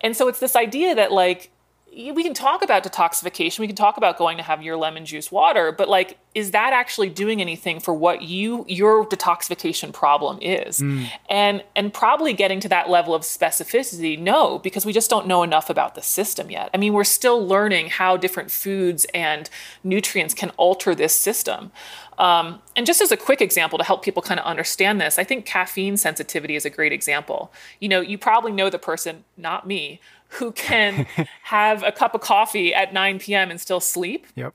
And 0.00 0.16
so 0.16 0.28
it's 0.28 0.40
this 0.40 0.56
idea 0.56 0.94
that 0.94 1.12
like 1.12 1.50
we 1.90 2.22
can 2.22 2.34
talk 2.34 2.62
about 2.62 2.84
detoxification 2.84 3.58
we 3.58 3.66
can 3.66 3.74
talk 3.74 3.96
about 3.96 4.18
going 4.18 4.36
to 4.36 4.42
have 4.42 4.62
your 4.62 4.76
lemon 4.76 5.04
juice 5.04 5.32
water 5.32 5.72
but 5.72 5.88
like 5.88 6.18
is 6.34 6.52
that 6.52 6.72
actually 6.72 7.08
doing 7.08 7.40
anything 7.40 7.80
for 7.80 7.92
what 7.92 8.22
you 8.22 8.64
your 8.68 9.04
detoxification 9.06 9.92
problem 9.92 10.38
is? 10.40 10.78
Mm. 10.78 11.10
and 11.28 11.64
and 11.74 11.92
probably 11.92 12.32
getting 12.32 12.60
to 12.60 12.68
that 12.68 12.88
level 12.88 13.14
of 13.14 13.22
specificity 13.22 14.18
no 14.18 14.58
because 14.58 14.86
we 14.86 14.92
just 14.92 15.10
don't 15.10 15.26
know 15.26 15.42
enough 15.42 15.70
about 15.70 15.94
the 15.94 16.02
system 16.02 16.50
yet. 16.50 16.70
I 16.72 16.76
mean 16.76 16.92
we're 16.92 17.04
still 17.04 17.44
learning 17.44 17.88
how 17.88 18.16
different 18.16 18.50
foods 18.50 19.06
and 19.14 19.50
nutrients 19.82 20.34
can 20.34 20.50
alter 20.50 20.94
this 20.94 21.16
system 21.16 21.72
um, 22.18 22.60
and 22.76 22.84
just 22.84 23.00
as 23.00 23.12
a 23.12 23.16
quick 23.16 23.40
example 23.40 23.78
to 23.78 23.84
help 23.84 24.02
people 24.02 24.22
kind 24.22 24.40
of 24.40 24.46
understand 24.46 25.00
this, 25.00 25.18
I 25.18 25.24
think 25.24 25.46
caffeine 25.46 25.96
sensitivity 25.96 26.56
is 26.56 26.64
a 26.64 26.70
great 26.70 26.92
example. 26.92 27.52
You 27.80 27.88
know, 27.88 28.00
you 28.00 28.18
probably 28.18 28.52
know 28.52 28.68
the 28.68 28.78
person, 28.78 29.24
not 29.36 29.66
me, 29.66 30.00
who 30.30 30.52
can 30.52 31.06
have 31.44 31.82
a 31.82 31.92
cup 31.92 32.14
of 32.14 32.20
coffee 32.20 32.74
at 32.74 32.92
9 32.92 33.20
p.m. 33.20 33.50
and 33.50 33.60
still 33.60 33.80
sleep. 33.80 34.26
Yep. 34.34 34.52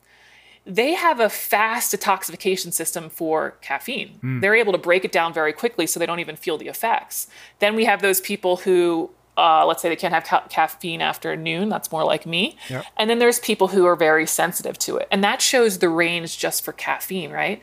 They 0.66 0.94
have 0.94 1.20
a 1.20 1.30
fast 1.30 1.94
detoxification 1.94 2.72
system 2.72 3.10
for 3.10 3.52
caffeine. 3.62 4.20
Mm. 4.24 4.42
They're 4.42 4.56
able 4.56 4.72
to 4.74 4.78
break 4.78 5.04
it 5.04 5.12
down 5.12 5.34
very 5.34 5.52
quickly 5.52 5.88
so 5.88 6.00
they 6.00 6.06
don't 6.06 6.22
even 6.22 6.36
feel 6.36 6.58
the 6.58 6.68
effects. 6.68 7.28
Then 7.60 7.76
we 7.76 7.86
have 7.86 8.02
those 8.02 8.22
people 8.22 8.58
who 8.58 9.10
uh, 9.38 9.66
let's 9.66 9.82
say 9.82 9.90
they 9.90 9.96
can't 9.96 10.14
have 10.14 10.24
ca- 10.24 10.48
caffeine 10.50 11.02
after 11.02 11.36
noon. 11.36 11.70
That's 11.70 11.92
more 11.92 12.04
like 12.04 12.26
me. 12.26 12.58
Yep. 12.70 12.86
And 12.98 13.10
then 13.10 13.20
there's 13.20 13.40
people 13.40 13.70
who 13.70 13.86
are 13.86 13.96
very 13.96 14.26
sensitive 14.28 14.78
to 14.80 14.98
it. 14.98 15.08
And 15.12 15.24
that 15.24 15.42
shows 15.42 15.80
the 15.80 15.90
range 15.90 16.38
just 16.38 16.64
for 16.64 16.72
caffeine, 16.72 17.32
right? 17.32 17.62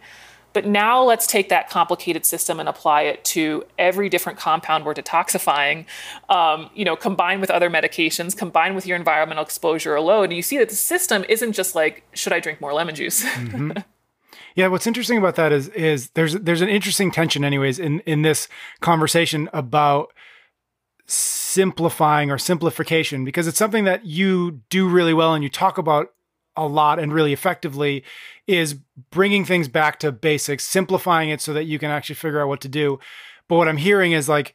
But 0.53 0.67
now 0.67 1.03
let's 1.03 1.27
take 1.27 1.49
that 1.51 1.71
complicated 1.71 2.27
system 2.27 2.59
and 2.59 2.69
apply 2.69 3.03
it 3.03 3.25
to 3.27 3.65
every 3.79 4.09
different 4.09 4.39
compound 4.39 4.85
we're 4.85 4.95
detoxifying, 4.95 5.87
um, 6.29 6.71
you 6.75 6.85
know, 6.85 6.97
combined 6.97 7.41
with 7.41 7.51
other 7.51 7.71
medications, 7.71 8.37
combined 8.37 8.75
with 8.75 8.87
your 8.87 8.97
environmental 8.97 9.45
exposure 9.45 9.95
or 9.95 10.01
load. 10.01 10.25
And 10.25 10.33
you 10.33 10.43
see 10.43 10.59
that 10.59 10.69
the 10.69 10.75
system 10.75 11.25
isn't 11.29 11.53
just 11.53 11.75
like, 11.75 12.03
should 12.15 12.33
I 12.33 12.41
drink 12.41 12.61
more 12.61 12.73
lemon 12.73 12.95
juice? 12.97 13.25
mm-hmm. 13.35 13.79
Yeah, 14.57 14.67
what's 14.67 14.87
interesting 14.87 15.19
about 15.19 15.37
that 15.37 15.53
is 15.53 15.69
is 15.69 16.11
there's 16.11 16.35
there's 16.35 16.61
an 16.61 16.69
interesting 16.69 17.13
tension, 17.13 17.45
anyways, 17.45 17.79
in 17.79 18.01
in 18.01 18.23
this 18.23 18.49
conversation 18.81 19.49
about 19.53 20.13
simplifying 21.07 22.31
or 22.31 22.39
simplification 22.39 23.25
because 23.25 23.47
it's 23.47 23.59
something 23.59 23.85
that 23.85 24.07
you 24.07 24.61
do 24.71 24.89
really 24.89 25.15
well 25.15 25.35
and 25.35 25.43
you 25.43 25.51
talk 25.51 25.79
about 25.79 26.13
a 26.57 26.67
lot 26.67 26.99
and 26.99 27.13
really 27.13 27.33
effectively 27.33 28.05
is 28.47 28.75
bringing 29.11 29.45
things 29.45 29.69
back 29.69 29.99
to 30.01 30.13
basics, 30.13 30.65
simplifying 30.65 31.31
it 31.31 31.41
so 31.41 31.53
that 31.53 31.65
you 31.65 31.79
can 31.79 31.91
actually 31.91 32.17
figure 32.17 32.41
out 32.41 32.49
what 32.49 32.61
to 32.61 32.69
do. 32.69 32.99
But 33.49 33.57
what 33.57 33.69
I'm 33.69 33.77
hearing 33.77 34.13
is 34.13 34.29
like, 34.29 34.55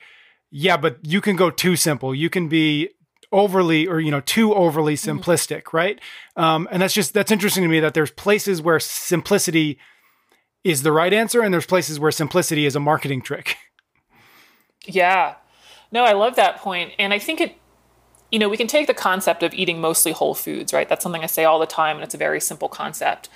yeah, 0.51 0.77
but 0.77 0.99
you 1.03 1.21
can 1.21 1.35
go 1.35 1.49
too 1.49 1.75
simple. 1.75 2.13
You 2.13 2.29
can 2.29 2.47
be 2.47 2.89
overly 3.31 3.87
or 3.87 3.99
you 3.99 4.11
know 4.11 4.21
too 4.21 4.53
overly 4.53 4.95
mm-hmm. 4.95 5.19
simplistic, 5.19 5.73
right? 5.73 5.99
Um, 6.35 6.67
and 6.71 6.81
that's 6.81 6.93
just 6.93 7.13
that's 7.13 7.31
interesting 7.31 7.63
to 7.63 7.69
me 7.69 7.79
that 7.79 7.93
there's 7.93 8.11
places 8.11 8.61
where 8.61 8.79
simplicity 8.79 9.77
is 10.63 10.83
the 10.83 10.91
right 10.91 11.13
answer, 11.13 11.41
and 11.41 11.53
there's 11.53 11.65
places 11.65 11.99
where 11.99 12.11
simplicity 12.11 12.65
is 12.65 12.75
a 12.75 12.79
marketing 12.79 13.21
trick. 13.21 13.57
Yeah. 14.87 15.35
No, 15.95 16.03
I 16.03 16.11
love 16.11 16.35
that 16.35 16.57
point. 16.57 16.91
And 16.99 17.13
I 17.13 17.19
think 17.19 17.39
it, 17.39 17.55
you 18.29 18.37
know, 18.37 18.49
we 18.49 18.57
can 18.57 18.67
take 18.67 18.85
the 18.85 18.93
concept 18.93 19.43
of 19.43 19.53
eating 19.53 19.79
mostly 19.79 20.11
whole 20.11 20.35
foods, 20.35 20.73
right? 20.73 20.89
That's 20.89 21.01
something 21.01 21.23
I 21.23 21.27
say 21.27 21.45
all 21.45 21.57
the 21.57 21.65
time, 21.65 21.95
and 21.95 22.03
it's 22.03 22.13
a 22.13 22.17
very 22.17 22.41
simple 22.41 22.67
concept. 22.67 23.29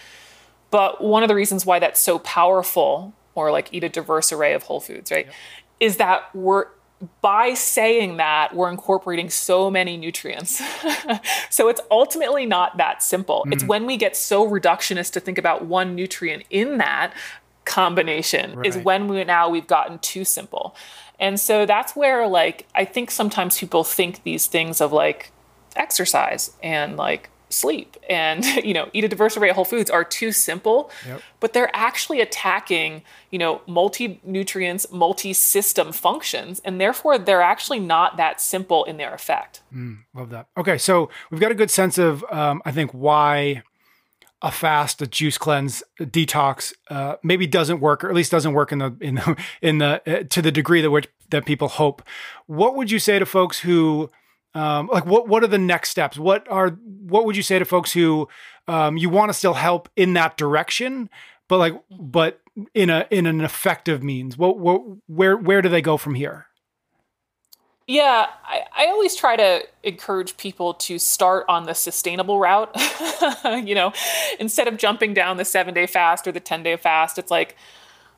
But 0.70 1.02
one 1.02 1.24
of 1.24 1.30
the 1.30 1.36
reasons 1.36 1.66
why 1.66 1.80
that's 1.80 2.02
so 2.02 2.20
powerful, 2.20 3.14
or 3.34 3.50
like 3.50 3.70
eat 3.72 3.86
a 3.86 3.90
diverse 3.90 4.34
array 4.34 4.52
of 4.54 4.64
whole 4.64 4.82
foods, 4.82 5.10
right, 5.10 5.28
yep. 5.28 5.36
is 5.80 5.98
that 5.98 6.36
we're 6.36 6.66
by 7.22 7.54
saying 7.54 8.18
that 8.18 8.54
we're 8.54 8.70
incorporating 8.70 9.30
so 9.30 9.72
many 9.72 9.96
nutrients. 9.96 10.62
so 11.50 11.70
it's 11.70 11.80
ultimately 11.90 12.46
not 12.46 12.76
that 12.76 13.02
simple. 13.02 13.46
Mm. 13.48 13.54
It's 13.54 13.64
when 13.64 13.86
we 13.86 13.96
get 13.96 14.18
so 14.18 14.46
reductionist 14.46 15.14
to 15.14 15.22
think 15.22 15.38
about 15.38 15.64
one 15.64 15.96
nutrient 15.96 16.44
in 16.50 16.78
that 16.80 17.14
combination 17.64 18.58
right. 18.58 18.66
is 18.66 18.76
when 18.76 19.08
we 19.08 19.24
now 19.24 19.48
we've 19.48 19.68
gotten 19.68 19.98
too 20.00 20.26
simple. 20.26 20.76
And 21.20 21.40
so 21.40 21.66
that's 21.66 21.96
where 21.96 22.28
like 22.28 22.68
I 22.76 22.86
think 22.86 23.12
sometimes 23.12 23.60
people 23.60 23.84
think 23.84 24.24
these 24.24 24.48
things 24.48 24.82
of 24.82 24.92
like 24.92 25.32
exercise 25.76 26.52
and 26.64 26.98
like 26.98 27.30
sleep 27.50 27.98
and 28.10 28.46
you 28.64 28.74
know 28.74 28.90
eat 28.94 29.04
a 29.04 29.08
diverse 29.08 29.36
array 29.36 29.50
of 29.50 29.56
whole 29.56 29.66
foods 29.66 29.90
are 29.90 30.04
too 30.04 30.32
simple 30.32 30.92
yep. 31.06 31.22
but 31.40 31.54
they're 31.54 31.76
actually 31.76 32.22
attacking 32.22 33.02
you 33.32 33.40
know 33.40 33.62
multi-nutrients 33.68 34.92
multi-system 34.92 35.92
functions 35.92 36.62
and 36.64 36.80
therefore 36.80 37.18
they're 37.18 37.42
actually 37.42 37.80
not 37.80 38.18
that 38.18 38.40
simple 38.40 38.84
in 38.86 38.98
their 38.98 39.14
effect 39.14 39.62
mm, 39.74 39.98
love 40.14 40.30
that 40.30 40.48
okay 40.58 40.78
so 40.78 41.10
we've 41.32 41.42
got 41.42 41.52
a 41.52 41.56
good 41.56 41.72
sense 41.72 41.98
of 41.98 42.24
um, 42.32 42.62
i 42.66 42.72
think 42.72 42.92
why 42.92 43.62
a 44.42 44.52
fast, 44.52 45.02
a 45.02 45.08
juice 45.08 45.38
cleanse, 45.38 45.84
a 46.00 46.06
detox, 46.06 46.74
uh, 46.90 47.16
maybe 47.24 47.46
doesn't 47.46 47.80
work, 47.80 48.04
or 48.04 48.10
at 48.10 48.16
least 48.16 48.32
doesn't 48.32 48.54
work 48.54 48.72
in 48.72 48.80
the 48.80 48.96
in 49.02 49.16
the 49.16 49.38
in 49.62 49.78
the 49.80 50.02
uh, 50.08 50.24
to 50.30 50.42
the 50.42 50.52
degree 50.52 50.82
that 50.82 50.92
which 50.92 51.08
that 51.30 51.46
people 51.46 51.68
hope. 51.68 52.02
What 52.48 52.76
would 52.76 52.90
you 52.90 53.00
say 53.00 53.20
to 53.20 53.26
folks 53.26 53.60
who, 53.60 54.10
um, 54.54 54.90
like, 54.92 55.06
what 55.06 55.28
what 55.28 55.44
are 55.44 55.48
the 55.48 55.58
next 55.58 55.90
steps? 55.90 56.18
What 56.18 56.48
are 56.50 56.70
what 56.70 57.26
would 57.26 57.36
you 57.36 57.44
say 57.44 57.60
to 57.60 57.66
folks 57.66 57.92
who 57.92 58.28
um, 58.68 58.98
you 58.98 59.10
want 59.10 59.30
to 59.30 59.34
still 59.34 59.56
help 59.56 59.90
in 59.96 60.14
that 60.14 60.38
direction, 60.38 61.10
but 61.48 61.58
like, 61.58 61.74
but 61.90 62.40
in 62.74 62.90
a 62.90 63.06
in 63.10 63.26
an 63.26 63.42
effective 63.42 64.04
means? 64.04 64.38
What, 64.38 64.58
what 64.58 64.82
where 65.08 65.36
where 65.36 65.62
do 65.62 65.70
they 65.70 65.82
go 65.82 65.98
from 65.98 66.16
here? 66.16 66.49
Yeah, 67.90 68.28
I, 68.46 68.62
I 68.78 68.86
always 68.90 69.16
try 69.16 69.36
to 69.36 69.64
encourage 69.82 70.38
people 70.38 70.76
to 70.76 71.00
start 71.00 71.46
on 71.50 71.64
the 71.64 71.74
sustainable 71.74 72.38
route. 72.38 72.70
you 73.66 73.74
know, 73.74 73.94
instead 74.40 74.68
of 74.68 74.78
jumping 74.78 75.16
down 75.16 75.38
the 75.38 75.44
seven 75.44 75.74
day 75.74 75.88
fast 75.88 76.28
or 76.28 76.32
the 76.32 76.40
10 76.40 76.62
day 76.62 76.78
fast, 76.78 77.18
it's 77.18 77.32
like 77.32 77.56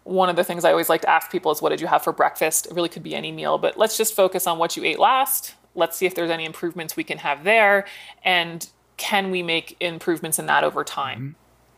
one 0.04 0.28
of 0.28 0.36
the 0.36 0.44
things 0.44 0.66
I 0.66 0.72
always 0.72 0.90
like 0.90 1.04
to 1.04 1.10
ask 1.10 1.32
people 1.32 1.54
is, 1.54 1.62
What 1.62 1.70
did 1.70 1.80
you 1.80 1.88
have 1.88 2.04
for 2.04 2.12
breakfast? 2.12 2.66
It 2.66 2.74
really 2.74 2.90
could 2.90 3.02
be 3.02 3.16
any 3.16 3.32
meal, 3.32 3.58
but 3.58 3.78
let's 3.78 3.96
just 3.96 4.14
focus 4.14 4.46
on 4.46 4.58
what 4.58 4.76
you 4.76 4.84
ate 4.84 5.00
last. 5.00 5.56
Let's 5.74 5.96
see 5.96 6.06
if 6.06 6.16
there's 6.16 6.32
any 6.32 6.44
improvements 6.44 6.98
we 6.98 7.06
can 7.06 7.20
have 7.20 7.46
there. 7.46 7.86
And 8.26 8.68
can 8.98 9.32
we 9.32 9.42
make 9.42 9.78
improvements 9.80 10.38
in 10.38 10.48
that 10.48 10.66
over 10.66 10.84
time? 10.84 11.38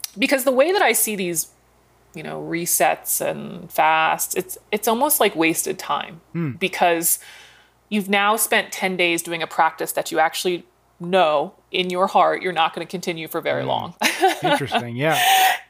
Mm-hmm. 0.10 0.20
Because 0.20 0.46
the 0.46 0.52
way 0.52 0.72
that 0.72 0.82
I 0.82 0.94
see 0.94 1.16
these 1.16 1.50
you 2.16 2.24
know 2.24 2.42
resets 2.44 3.22
and 3.22 3.72
fasts 3.72 4.36
it's 4.36 4.56
it's 4.72 4.88
almost 4.88 5.20
like 5.20 5.36
wasted 5.36 5.80
time 5.80 6.22
mm. 6.36 6.60
because 6.60 7.18
you've 7.94 8.10
now 8.10 8.36
spent 8.36 8.72
10 8.72 8.98
days 8.98 9.22
doing 9.22 9.44
a 9.44 9.48
practice 9.48 9.92
that 9.92 10.12
you 10.12 10.18
actually 10.18 10.66
know 11.00 11.54
in 11.72 11.92
your 11.92 12.08
heart 12.08 12.42
you're 12.42 12.54
not 12.54 12.74
going 12.74 12.86
to 12.86 12.90
continue 12.90 13.28
for 13.28 13.40
very 13.40 13.64
mm. 13.64 13.68
long. 13.68 13.94
Interesting. 14.44 14.96
Yeah. 14.96 15.20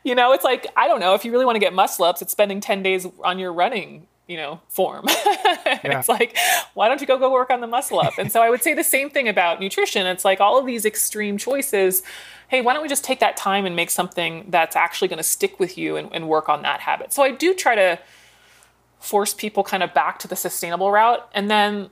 you 0.06 0.16
know, 0.16 0.32
it's 0.32 0.46
like, 0.46 0.68
I 0.78 0.88
don't 0.88 1.02
know, 1.02 1.16
if 1.16 1.26
you 1.26 1.34
really 1.34 1.44
want 1.44 1.58
to 1.58 1.60
get 1.60 1.74
muscle 1.74 2.06
ups, 2.06 2.22
it's 2.22 2.32
spending 2.32 2.62
10 2.62 2.82
days 2.82 3.06
on 3.26 3.40
your 3.40 3.52
running, 3.52 4.08
you 4.28 4.38
know, 4.38 4.62
form. 4.70 5.04
yeah. 5.08 6.00
It's 6.00 6.08
like, 6.08 6.38
why 6.76 6.88
don't 6.88 7.02
you 7.02 7.08
go 7.08 7.20
go 7.20 7.30
work 7.30 7.50
on 7.50 7.60
the 7.60 7.68
muscle 7.68 8.00
up? 8.00 8.14
And 8.18 8.32
so 8.32 8.42
I 8.42 8.50
would 8.50 8.64
say 8.64 8.74
the 8.74 8.86
same 8.86 9.10
thing 9.10 9.28
about 9.28 9.60
nutrition. 9.60 10.08
It's 10.08 10.24
like 10.24 10.40
all 10.40 10.58
of 10.58 10.66
these 10.66 10.86
extreme 10.86 11.38
choices. 11.38 12.04
Hey, 12.48 12.62
why 12.62 12.74
don't 12.74 12.84
we 12.84 12.88
just 12.90 13.04
take 13.04 13.20
that 13.20 13.36
time 13.36 13.66
and 13.66 13.76
make 13.76 13.90
something 13.90 14.46
that's 14.48 14.78
actually 14.78 15.10
going 15.10 15.18
to 15.18 15.24
stick 15.24 15.60
with 15.60 15.78
you 15.78 15.98
and, 15.98 16.10
and 16.14 16.30
work 16.30 16.48
on 16.48 16.62
that 16.62 16.80
habit? 16.80 17.12
So 17.12 17.22
I 17.22 17.32
do 17.32 17.54
try 17.54 17.76
to 17.76 18.00
force 19.00 19.34
people 19.34 19.64
kind 19.66 19.84
of 19.84 19.94
back 19.94 20.20
to 20.20 20.30
the 20.30 20.38
sustainable 20.38 20.90
route. 20.90 21.28
And 21.34 21.52
then 21.52 21.90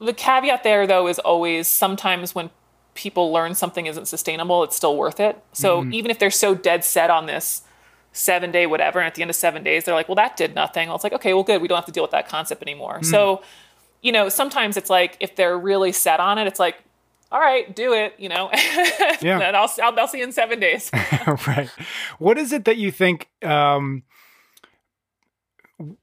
the 0.00 0.12
caveat 0.12 0.62
there, 0.64 0.86
though, 0.86 1.06
is 1.06 1.18
always 1.18 1.68
sometimes 1.68 2.34
when 2.34 2.50
people 2.94 3.32
learn 3.32 3.54
something 3.54 3.86
isn't 3.86 4.06
sustainable, 4.06 4.62
it's 4.62 4.76
still 4.76 4.96
worth 4.96 5.20
it. 5.20 5.42
So 5.52 5.80
mm-hmm. 5.80 5.94
even 5.94 6.10
if 6.10 6.18
they're 6.18 6.30
so 6.30 6.54
dead 6.54 6.84
set 6.84 7.10
on 7.10 7.26
this 7.26 7.62
seven 8.12 8.52
day 8.52 8.66
whatever, 8.66 9.00
and 9.00 9.06
at 9.06 9.14
the 9.14 9.22
end 9.22 9.30
of 9.30 9.36
seven 9.36 9.62
days, 9.62 9.84
they're 9.84 9.94
like, 9.94 10.08
well, 10.08 10.14
that 10.14 10.36
did 10.36 10.54
nothing. 10.54 10.88
Well, 10.88 10.94
it's 10.94 11.04
like, 11.04 11.12
okay, 11.14 11.34
well, 11.34 11.42
good. 11.42 11.60
We 11.60 11.68
don't 11.68 11.76
have 11.76 11.86
to 11.86 11.92
deal 11.92 12.04
with 12.04 12.12
that 12.12 12.28
concept 12.28 12.62
anymore. 12.62 12.94
Mm-hmm. 12.94 13.10
So, 13.10 13.42
you 14.02 14.12
know, 14.12 14.28
sometimes 14.28 14.76
it's 14.76 14.90
like 14.90 15.16
if 15.20 15.36
they're 15.36 15.58
really 15.58 15.92
set 15.92 16.20
on 16.20 16.38
it, 16.38 16.46
it's 16.46 16.60
like, 16.60 16.76
all 17.32 17.40
right, 17.40 17.74
do 17.74 17.92
it, 17.92 18.14
you 18.16 18.28
know, 18.28 18.48
yeah. 19.20 19.40
and 19.40 19.56
I'll, 19.56 19.68
I'll, 19.82 19.98
I'll 19.98 20.06
see 20.06 20.18
you 20.18 20.24
in 20.24 20.30
seven 20.30 20.60
days. 20.60 20.88
right. 21.48 21.68
What 22.18 22.38
is 22.38 22.52
it 22.52 22.64
that 22.64 22.76
you 22.76 22.92
think, 22.92 23.28
um, 23.42 24.04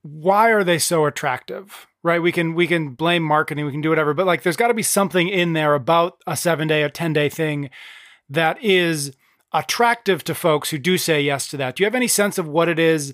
why 0.02 0.50
are 0.50 0.66
they 0.66 0.78
so 0.78 1.06
attractive? 1.06 1.88
Right? 2.04 2.22
We 2.22 2.32
can 2.32 2.54
we 2.56 2.68
can 2.68 2.90
blame 2.90 3.24
marketing 3.24 3.66
we 3.66 3.72
can 3.72 3.82
do 3.82 3.90
whatever 3.90 4.14
but 4.14 4.26
like 4.26 4.44
there's 4.44 4.58
got 4.58 4.68
to 4.68 4.74
be 4.74 4.84
something 4.84 5.28
in 5.28 5.54
there 5.54 5.76
about 5.76 6.18
a 6.26 6.36
7 6.36 6.68
day 6.68 6.84
or 6.84 6.90
10 6.90 7.14
day 7.14 7.30
thing 7.30 7.70
that 8.30 8.62
is 8.64 9.12
attractive 9.54 10.24
to 10.24 10.34
folks 10.34 10.70
who 10.70 10.78
do 10.78 10.98
say 10.98 11.22
yes 11.22 11.48
to 11.50 11.58
that. 11.58 11.76
Do 11.76 11.84
you 11.84 11.86
have 11.86 11.96
any 11.96 12.08
sense 12.08 12.38
of 12.38 12.48
what 12.48 12.70
it 12.70 12.80
is 12.80 13.14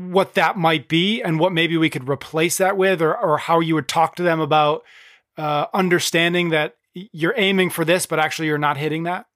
what 0.00 0.32
that 0.32 0.56
might 0.56 0.88
be 0.88 1.20
and 1.20 1.38
what 1.38 1.52
maybe 1.52 1.76
we 1.76 1.90
could 1.90 2.08
replace 2.08 2.56
that 2.56 2.76
with 2.76 3.02
or 3.02 3.14
or 3.16 3.36
how 3.36 3.60
you 3.60 3.74
would 3.74 3.88
talk 3.88 4.16
to 4.16 4.22
them 4.22 4.40
about 4.40 4.82
uh, 5.36 5.66
understanding 5.74 6.48
that 6.48 6.76
you're 6.94 7.34
aiming 7.36 7.68
for 7.68 7.84
this 7.84 8.06
but 8.06 8.18
actually 8.18 8.48
you're 8.48 8.58
not 8.58 8.78
hitting 8.78 9.02
that? 9.02 9.26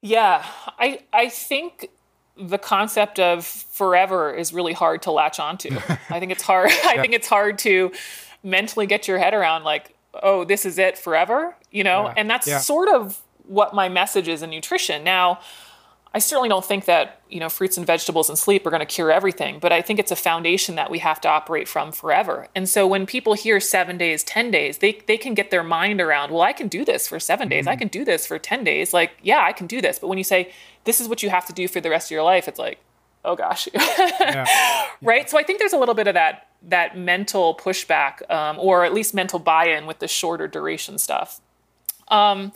Yeah 0.00 0.44
i 0.78 1.00
i 1.12 1.28
think 1.28 1.90
the 2.36 2.58
concept 2.58 3.18
of 3.18 3.44
forever 3.44 4.32
is 4.34 4.52
really 4.52 4.72
hard 4.72 5.02
to 5.02 5.10
latch 5.10 5.38
onto. 5.38 5.76
I 6.10 6.18
think 6.18 6.32
it's 6.32 6.42
hard. 6.42 6.70
I 6.84 7.00
think 7.00 7.12
it's 7.12 7.28
hard 7.28 7.58
to 7.60 7.92
mentally 8.42 8.86
get 8.86 9.06
your 9.06 9.18
head 9.18 9.34
around 9.34 9.64
like, 9.64 9.94
oh, 10.22 10.44
this 10.44 10.64
is 10.66 10.78
it 10.78 10.98
forever, 10.98 11.54
you 11.70 11.84
know? 11.84 12.06
Yeah. 12.06 12.14
And 12.16 12.30
that's 12.30 12.46
yeah. 12.46 12.58
sort 12.58 12.88
of 12.88 13.20
what 13.46 13.74
my 13.74 13.88
message 13.88 14.28
is 14.28 14.42
in 14.42 14.50
nutrition. 14.50 15.04
Now, 15.04 15.40
I 16.14 16.18
certainly 16.18 16.50
don't 16.50 16.64
think 16.64 16.84
that, 16.84 17.22
you 17.30 17.40
know, 17.40 17.48
fruits 17.48 17.78
and 17.78 17.86
vegetables 17.86 18.28
and 18.28 18.38
sleep 18.38 18.66
are 18.66 18.70
going 18.70 18.80
to 18.80 18.86
cure 18.86 19.10
everything, 19.10 19.58
but 19.58 19.72
I 19.72 19.80
think 19.80 19.98
it's 19.98 20.10
a 20.10 20.16
foundation 20.16 20.74
that 20.74 20.90
we 20.90 20.98
have 20.98 21.20
to 21.22 21.28
operate 21.28 21.68
from 21.68 21.90
forever. 21.90 22.48
And 22.54 22.68
so 22.68 22.86
when 22.86 23.06
people 23.06 23.32
hear 23.32 23.60
7 23.60 23.96
days, 23.96 24.22
10 24.22 24.50
days, 24.50 24.78
they 24.78 25.00
they 25.06 25.16
can 25.16 25.32
get 25.32 25.50
their 25.50 25.62
mind 25.62 26.00
around, 26.00 26.30
well, 26.30 26.42
I 26.42 26.52
can 26.52 26.68
do 26.68 26.84
this 26.84 27.08
for 27.08 27.18
7 27.18 27.48
days. 27.48 27.62
Mm-hmm. 27.62 27.68
I 27.70 27.76
can 27.76 27.88
do 27.88 28.04
this 28.04 28.26
for 28.26 28.38
10 28.38 28.62
days. 28.62 28.92
Like, 28.92 29.12
yeah, 29.22 29.42
I 29.42 29.52
can 29.52 29.66
do 29.66 29.80
this. 29.80 29.98
But 29.98 30.08
when 30.08 30.18
you 30.18 30.24
say 30.24 30.52
this 30.84 31.00
is 31.00 31.08
what 31.08 31.22
you 31.22 31.30
have 31.30 31.46
to 31.46 31.52
do 31.52 31.66
for 31.66 31.80
the 31.80 31.88
rest 31.88 32.08
of 32.08 32.10
your 32.10 32.24
life, 32.24 32.46
it's 32.46 32.58
like, 32.58 32.78
oh 33.24 33.34
gosh. 33.34 33.68
yeah. 33.72 34.46
Right? 35.02 35.28
So 35.28 35.36
I 35.36 35.42
think 35.42 35.58
there's 35.58 35.72
a 35.72 35.78
little 35.78 35.94
bit 35.94 36.06
of 36.06 36.14
that 36.14 36.48
that 36.68 36.96
mental 36.96 37.56
pushback 37.56 38.30
um, 38.30 38.56
or 38.58 38.84
at 38.84 38.94
least 38.94 39.14
mental 39.14 39.38
buy-in 39.38 39.86
with 39.86 39.98
the 39.98 40.06
shorter 40.06 40.46
duration 40.46 40.98
stuff. 40.98 41.40
Um, 42.06 42.52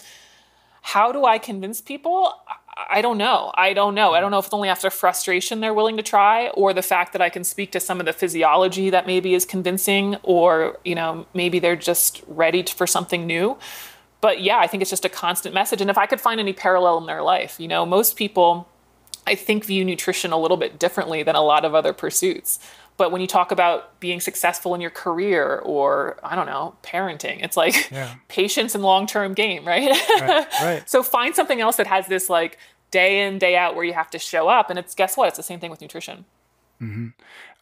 how 0.82 1.10
do 1.10 1.24
I 1.24 1.38
convince 1.38 1.80
people? 1.80 2.32
I 2.76 3.00
don't 3.00 3.16
know. 3.16 3.52
I 3.54 3.72
don't 3.72 3.94
know. 3.94 4.12
I 4.12 4.18
hmm. 4.18 4.22
don't 4.22 4.30
know 4.30 4.38
if 4.38 4.46
it's 4.46 4.54
only 4.54 4.68
after 4.68 4.90
frustration 4.90 5.60
they're 5.60 5.74
willing 5.74 5.96
to 5.96 6.02
try, 6.02 6.48
or 6.48 6.74
the 6.74 6.82
fact 6.82 7.12
that 7.12 7.22
I 7.22 7.30
can 7.30 7.42
speak 7.42 7.72
to 7.72 7.80
some 7.80 8.00
of 8.00 8.06
the 8.06 8.12
physiology 8.12 8.90
that 8.90 9.06
maybe 9.06 9.34
is 9.34 9.44
convincing, 9.44 10.16
or 10.22 10.78
you 10.84 10.94
know 10.94 11.26
maybe 11.34 11.58
they're 11.58 11.76
just 11.76 12.22
ready 12.26 12.62
for 12.62 12.86
something 12.86 13.26
new. 13.26 13.56
But 14.20 14.42
yeah, 14.42 14.58
I 14.58 14.66
think 14.66 14.80
it's 14.80 14.90
just 14.90 15.04
a 15.04 15.10
constant 15.10 15.54
message. 15.54 15.80
And 15.80 15.90
if 15.90 15.98
I 15.98 16.06
could 16.06 16.20
find 16.20 16.40
any 16.40 16.52
parallel 16.52 16.98
in 16.98 17.06
their 17.06 17.22
life, 17.22 17.60
you 17.60 17.68
know, 17.68 17.84
most 17.86 18.16
people, 18.16 18.68
I 19.26 19.34
think, 19.34 19.64
view 19.64 19.84
nutrition 19.84 20.32
a 20.32 20.38
little 20.38 20.56
bit 20.56 20.78
differently 20.78 21.22
than 21.22 21.36
a 21.36 21.42
lot 21.42 21.64
of 21.64 21.74
other 21.74 21.92
pursuits. 21.92 22.58
But 22.96 23.12
when 23.12 23.20
you 23.20 23.26
talk 23.26 23.52
about 23.52 24.00
being 24.00 24.20
successful 24.20 24.74
in 24.74 24.80
your 24.80 24.90
career 24.90 25.60
or, 25.64 26.18
I 26.22 26.34
don't 26.34 26.46
know, 26.46 26.76
parenting, 26.82 27.44
it's 27.44 27.56
like 27.56 27.90
yeah. 27.90 28.14
patience 28.28 28.74
and 28.74 28.82
long 28.82 29.06
term 29.06 29.34
game, 29.34 29.66
right? 29.66 29.90
Right, 30.20 30.46
right. 30.62 30.82
so 30.88 31.02
find 31.02 31.34
something 31.34 31.60
else 31.60 31.76
that 31.76 31.86
has 31.86 32.06
this 32.06 32.30
like 32.30 32.58
day 32.90 33.26
in, 33.26 33.38
day 33.38 33.56
out 33.56 33.74
where 33.74 33.84
you 33.84 33.92
have 33.92 34.10
to 34.10 34.18
show 34.18 34.48
up. 34.48 34.70
And 34.70 34.78
it's, 34.78 34.94
guess 34.94 35.16
what? 35.16 35.28
It's 35.28 35.36
the 35.36 35.42
same 35.42 35.60
thing 35.60 35.70
with 35.70 35.80
nutrition. 35.80 36.24
Mm-hmm. 36.80 37.08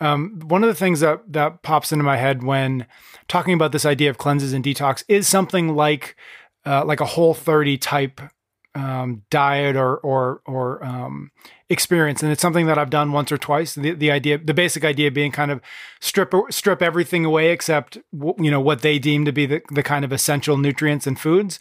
Um, 0.05 0.41
one 0.41 0.65
of 0.65 0.69
the 0.69 0.75
things 0.75 1.01
that 1.01 1.33
that 1.33 1.63
pops 1.63 1.93
into 1.93 2.05
my 2.05 2.17
head 2.17 2.43
when 2.43 2.87
talking 3.29 3.55
about 3.55 3.73
this 3.73 3.87
idea 3.87 4.11
of 4.11 4.19
cleanses 4.19 4.53
and 4.53 4.65
detox 4.65 5.05
is 5.09 5.29
something 5.29 5.77
like 5.77 6.17
uh, 6.67 6.85
like 6.85 7.01
a 7.01 7.05
whole 7.05 7.35
30 7.35 7.79
type 7.79 8.21
um, 8.75 9.23
diet 9.31 9.77
or 9.77 9.97
or 9.99 10.41
or 10.47 10.85
um, 10.85 11.31
experience, 11.69 12.23
and 12.23 12.33
it's 12.33 12.43
something 12.43 12.67
that 12.67 12.79
I've 12.79 12.91
done 12.91 13.13
once 13.13 13.31
or 13.33 13.39
twice. 13.39 13.75
The, 13.75 13.93
the 13.93 14.11
idea, 14.11 14.39
the 14.39 14.55
basic 14.55 14.85
idea, 14.85 15.11
being 15.11 15.33
kind 15.33 15.51
of 15.51 15.61
strip 16.01 16.35
strip 16.51 16.83
everything 16.83 17.25
away 17.25 17.51
except 17.51 17.99
you 18.13 18.51
know 18.51 18.61
what 18.61 18.83
they 18.83 18.99
deem 18.99 19.25
to 19.25 19.33
be 19.33 19.47
the, 19.47 19.63
the 19.71 19.83
kind 19.83 20.05
of 20.05 20.13
essential 20.13 20.57
nutrients 20.57 21.07
and 21.07 21.19
foods. 21.19 21.59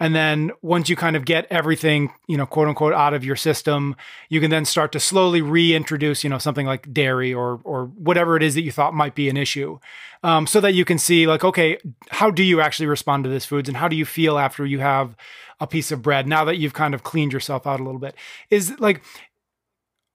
And 0.00 0.14
then 0.14 0.50
once 0.60 0.88
you 0.88 0.96
kind 0.96 1.14
of 1.14 1.24
get 1.24 1.46
everything, 1.50 2.12
you 2.26 2.36
know, 2.36 2.46
quote 2.46 2.66
unquote, 2.66 2.94
out 2.94 3.14
of 3.14 3.24
your 3.24 3.36
system, 3.36 3.94
you 4.28 4.40
can 4.40 4.50
then 4.50 4.64
start 4.64 4.90
to 4.92 5.00
slowly 5.00 5.40
reintroduce, 5.40 6.24
you 6.24 6.30
know, 6.30 6.38
something 6.38 6.66
like 6.66 6.92
dairy 6.92 7.32
or 7.32 7.60
or 7.62 7.86
whatever 7.86 8.36
it 8.36 8.42
is 8.42 8.54
that 8.54 8.62
you 8.62 8.72
thought 8.72 8.92
might 8.92 9.14
be 9.14 9.28
an 9.28 9.36
issue, 9.36 9.78
um, 10.22 10.46
so 10.46 10.60
that 10.60 10.74
you 10.74 10.84
can 10.84 10.98
see 10.98 11.26
like, 11.26 11.44
okay, 11.44 11.78
how 12.10 12.30
do 12.30 12.42
you 12.42 12.60
actually 12.60 12.86
respond 12.86 13.22
to 13.24 13.30
this 13.30 13.44
foods, 13.44 13.68
and 13.68 13.76
how 13.76 13.86
do 13.86 13.94
you 13.94 14.04
feel 14.04 14.36
after 14.36 14.66
you 14.66 14.80
have 14.80 15.16
a 15.60 15.66
piece 15.66 15.92
of 15.92 16.02
bread 16.02 16.26
now 16.26 16.44
that 16.44 16.56
you've 16.56 16.74
kind 16.74 16.94
of 16.94 17.02
cleaned 17.02 17.32
yourself 17.32 17.66
out 17.66 17.80
a 17.80 17.84
little 17.84 18.00
bit? 18.00 18.14
Is 18.50 18.78
like 18.78 19.02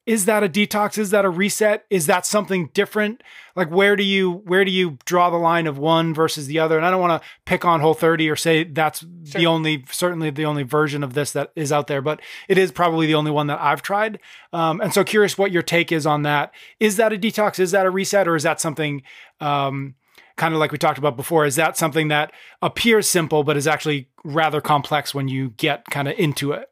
is 0.10 0.26
that 0.26 0.44
a 0.44 0.50
detox? 0.50 0.98
Is 0.98 1.12
that 1.12 1.24
a 1.24 1.30
reset? 1.30 1.86
Is 1.92 2.08
that 2.08 2.26
something 2.26 2.72
different? 2.74 3.22
Like 3.56 3.70
where 3.70 3.96
do 3.96 4.02
you 4.02 4.42
where 4.46 4.66
do 4.66 4.72
you 4.72 4.98
draw 5.06 5.30
the 5.30 5.38
line 5.38 5.68
of 5.68 5.78
one 5.78 6.16
versus 6.16 6.48
the 6.48 6.58
other? 6.58 6.78
And 6.78 6.86
i 6.86 6.90
don't 6.90 7.00
want 7.00 7.22
to 7.22 7.28
pick 7.46 7.64
on 7.64 7.80
whole 7.80 7.94
30 7.94 8.28
or 8.28 8.36
say 8.36 8.64
that's 8.64 9.02
sure. 9.02 9.40
the 9.40 9.46
only 9.46 9.86
certainly 9.92 10.32
the 10.32 10.46
only 10.46 10.64
version 10.64 11.04
of 11.04 11.14
this 11.14 11.34
that 11.34 11.52
is 11.56 11.72
out 11.72 11.86
there 11.86 12.02
but 12.02 12.22
it 12.48 12.58
is 12.58 12.72
probably 12.72 13.06
the 13.06 13.14
only 13.14 13.30
one 13.30 13.46
that 13.48 13.62
i've 13.62 13.84
tried. 13.84 14.20
Um, 14.52 14.82
and 14.82 14.92
so 14.92 15.04
curious 15.04 15.38
what 15.38 15.52
your 15.52 15.62
take 15.62 15.92
is 15.92 16.08
on 16.08 16.24
that. 16.24 16.56
Is 16.80 16.96
that 16.96 17.14
a 17.14 17.18
detox? 17.18 17.60
Is 17.60 17.70
that 17.70 17.86
a 17.86 17.92
reset? 17.92 18.28
Or 18.28 18.36
is 18.36 18.42
that 18.42 18.60
something 18.60 19.04
um, 19.40 19.94
kind 20.40 20.56
of 20.56 20.60
like 20.60 20.72
we 20.72 20.80
talked 20.80 20.98
about 20.98 21.16
before 21.16 21.46
is 21.46 21.56
that 21.56 21.78
something 21.78 22.08
that 22.08 22.32
appears 22.64 23.08
simple 23.08 23.44
but 23.44 23.56
is 23.56 23.68
actually 23.68 24.08
rather 24.24 24.60
complex 24.60 25.14
when 25.14 25.28
you 25.28 25.50
get 25.58 25.86
kind 25.92 26.08
of 26.08 26.18
into 26.18 26.52
it 26.52 26.72